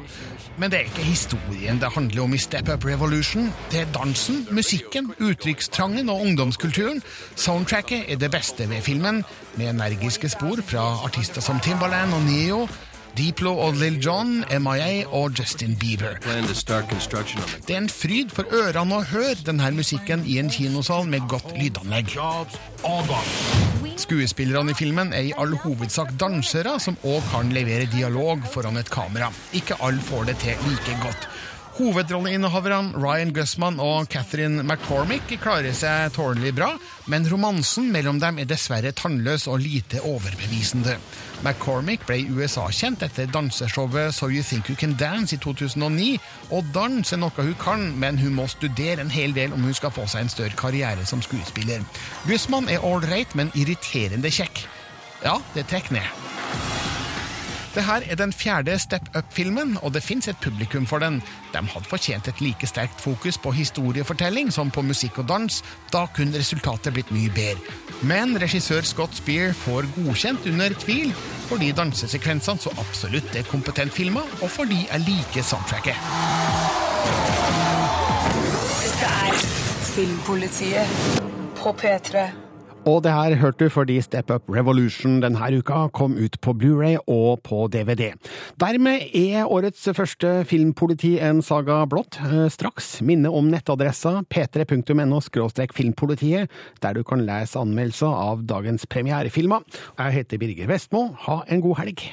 Men 0.58 0.72
det 0.72 0.78
er 0.80 0.88
ikke 0.88 1.03
historien 1.03 1.80
det 1.82 1.89
handler 1.91 2.24
om 2.24 2.34
i 2.34 2.38
Step 2.39 2.70
Up 2.74 2.86
Revolution. 2.86 3.49
Det 3.72 3.82
er 3.82 3.89
dansen, 3.91 4.47
musikken, 4.51 5.12
uttrykkstrangen 5.20 6.10
og 6.10 6.22
ungdomskulturen. 6.22 7.01
Soundtracket 7.36 8.06
er 8.08 8.16
det 8.16 8.32
beste 8.32 8.70
ved 8.70 8.82
filmen, 8.82 9.24
med 9.58 9.70
energiske 9.70 10.30
spor 10.30 10.62
fra 10.64 10.86
artister 11.03 11.41
som 11.41 11.60
Timbaland 11.60 12.14
og 12.14 12.22
Neo, 12.22 12.68
Diplo 13.16 13.53
og 13.63 13.78
Lil 13.80 13.95
Jon, 14.03 14.41
MIA 14.59 15.05
og 15.16 15.38
Justin 15.39 15.76
Bieber. 15.80 16.18
Det 16.20 17.76
er 17.76 17.78
en 17.78 17.89
fryd 17.89 18.34
for 18.36 18.49
ørene 18.51 18.99
å 18.99 19.05
høre 19.07 19.38
denne 19.47 19.72
musikken 19.78 20.26
i 20.28 20.36
en 20.41 20.51
kinosal 20.51 21.07
med 21.07 21.24
godt 21.32 21.53
lydanlegg. 21.55 22.11
Skuespillerne 24.03 24.76
i 24.76 24.78
filmen 24.78 25.16
er 25.16 25.30
i 25.30 25.34
all 25.39 25.55
hovedsak 25.63 26.11
dansere 26.20 26.76
som 26.84 26.99
òg 27.07 27.24
kan 27.32 27.55
levere 27.55 27.88
dialog 27.95 28.43
foran 28.51 28.82
et 28.82 28.91
kamera. 28.91 29.32
Ikke 29.55 29.80
alle 29.80 30.03
får 30.03 30.32
det 30.32 30.39
til 30.43 30.68
like 30.68 30.99
godt. 31.05 31.30
Hovedrolleinnehaverne 31.76 32.96
Ryan 32.96 33.34
Guzman 33.36 33.82
og 33.84 34.08
Catherine 34.08 34.64
McCormick 34.64 35.28
klarer 35.44 35.74
seg 35.76 36.14
tålelig 36.16 36.54
bra, 36.56 36.70
men 37.12 37.28
romansen 37.28 37.90
mellom 37.92 38.22
dem 38.24 38.40
er 38.40 38.48
dessverre 38.48 38.94
tannløs 38.96 39.44
og 39.52 39.60
lite 39.60 40.00
overbevisende. 40.00 40.96
McCormick 41.44 42.06
ble 42.08 42.22
i 42.22 42.30
USA 42.32 42.70
kjent 42.72 43.04
etter 43.04 43.28
danseshowet 43.28 44.16
So 44.16 44.30
You 44.32 44.46
Think 44.48 44.72
You 44.72 44.80
Can 44.80 44.96
Dance 44.96 45.36
i 45.36 45.42
2009, 45.44 46.14
og 46.56 46.72
dans 46.78 47.12
er 47.12 47.20
noe 47.20 47.44
hun 47.44 47.58
kan, 47.60 47.84
men 48.00 48.22
hun 48.24 48.38
må 48.40 48.48
studere 48.48 49.04
en 49.04 49.12
hel 49.12 49.36
del 49.36 49.52
om 49.52 49.68
hun 49.68 49.76
skal 49.76 49.92
få 49.92 50.08
seg 50.08 50.24
en 50.24 50.32
større 50.32 50.56
karriere 50.56 51.04
som 51.04 51.24
skuespiller. 51.26 51.84
Guzman 52.24 52.72
er 52.72 52.88
ålreit, 52.88 53.36
men 53.36 53.52
irriterende 53.52 54.32
kjekk. 54.32 54.64
Ja, 55.28 55.42
det 55.58 55.68
trekker 55.68 56.00
ned. 56.00 56.25
Det 57.76 57.84
her 57.84 58.06
er 58.08 58.16
den 58.16 58.32
fjerde 58.34 58.80
Step 58.80 59.10
Up-filmen, 59.18 59.74
og 59.84 59.92
det 59.94 60.04
fins 60.04 60.30
et 60.32 60.38
publikum 60.42 60.86
for 60.88 61.04
den. 61.04 61.18
De 61.52 61.60
hadde 61.60 61.90
fortjent 61.90 62.28
et 62.32 62.40
like 62.40 62.68
sterkt 62.68 63.02
fokus 63.04 63.36
på 63.38 63.52
historiefortelling 63.52 64.52
som 64.54 64.72
på 64.72 64.82
musikk 64.82 65.20
og 65.20 65.28
dans. 65.28 65.58
Da 65.92 66.06
kunne 66.16 66.40
resultatet 66.40 66.96
blitt 66.96 67.12
mye 67.12 67.34
bedre. 67.36 67.76
Men 68.08 68.40
regissør 68.40 68.88
Scott 68.88 69.20
Spear 69.20 69.52
får 69.52 69.90
godkjent 69.98 70.48
under 70.48 70.78
tvil, 70.80 71.12
fordi 71.50 71.74
dansesekvensene 71.76 72.64
så 72.64 72.72
absolutt 72.80 73.36
er 73.36 73.44
kompetent 73.52 73.92
filma, 73.92 74.24
og 74.40 74.50
fordi 74.56 74.86
jeg 74.86 75.04
liker 75.10 75.44
soundtracket. 75.44 76.00
Dette 78.80 79.12
er 79.28 79.46
Filmpolitiet 79.92 80.98
på 81.60 81.76
P3. 81.84 82.45
Og 82.86 83.02
det 83.02 83.14
her 83.14 83.34
hørte 83.42 83.66
du 83.66 83.74
fordi 83.74 83.98
Step 84.04 84.30
Up 84.30 84.50
Revolution 84.52 85.18
denne 85.24 85.48
uka 85.58 85.88
kom 85.96 86.18
ut 86.22 86.38
på 86.42 86.54
Blu-ray 86.54 87.00
og 87.10 87.42
på 87.46 87.66
DVD. 87.74 88.12
Dermed 88.62 89.10
er 89.18 89.50
årets 89.50 89.88
første 89.98 90.44
filmpoliti 90.46 91.16
en 91.18 91.42
saga 91.46 91.82
blått. 91.90 92.20
Eh, 92.22 92.46
Straks 92.54 93.00
minne 93.02 93.32
om 93.34 93.50
nettadressa 93.50 94.22
p3.no 94.30 95.22
filmpolitiet, 95.76 96.52
der 96.82 96.94
du 96.94 97.04
kan 97.04 97.26
lese 97.26 97.60
anmeldelser 97.60 98.14
av 98.14 98.46
dagens 98.46 98.86
premierefilmer. 98.86 99.66
Jeg 99.98 100.20
heter 100.20 100.38
Birger 100.38 100.70
Vestmo. 100.70 101.08
Ha 101.26 101.42
en 101.50 101.66
god 101.66 101.82
helg. 101.82 102.06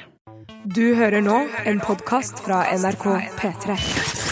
Du 0.65 0.95
hører 0.95 1.21
nå 1.21 1.43
en 1.67 1.81
podkast 1.85 2.41
fra 2.47 2.65
NRK 2.73 3.09
P3. 3.37 4.32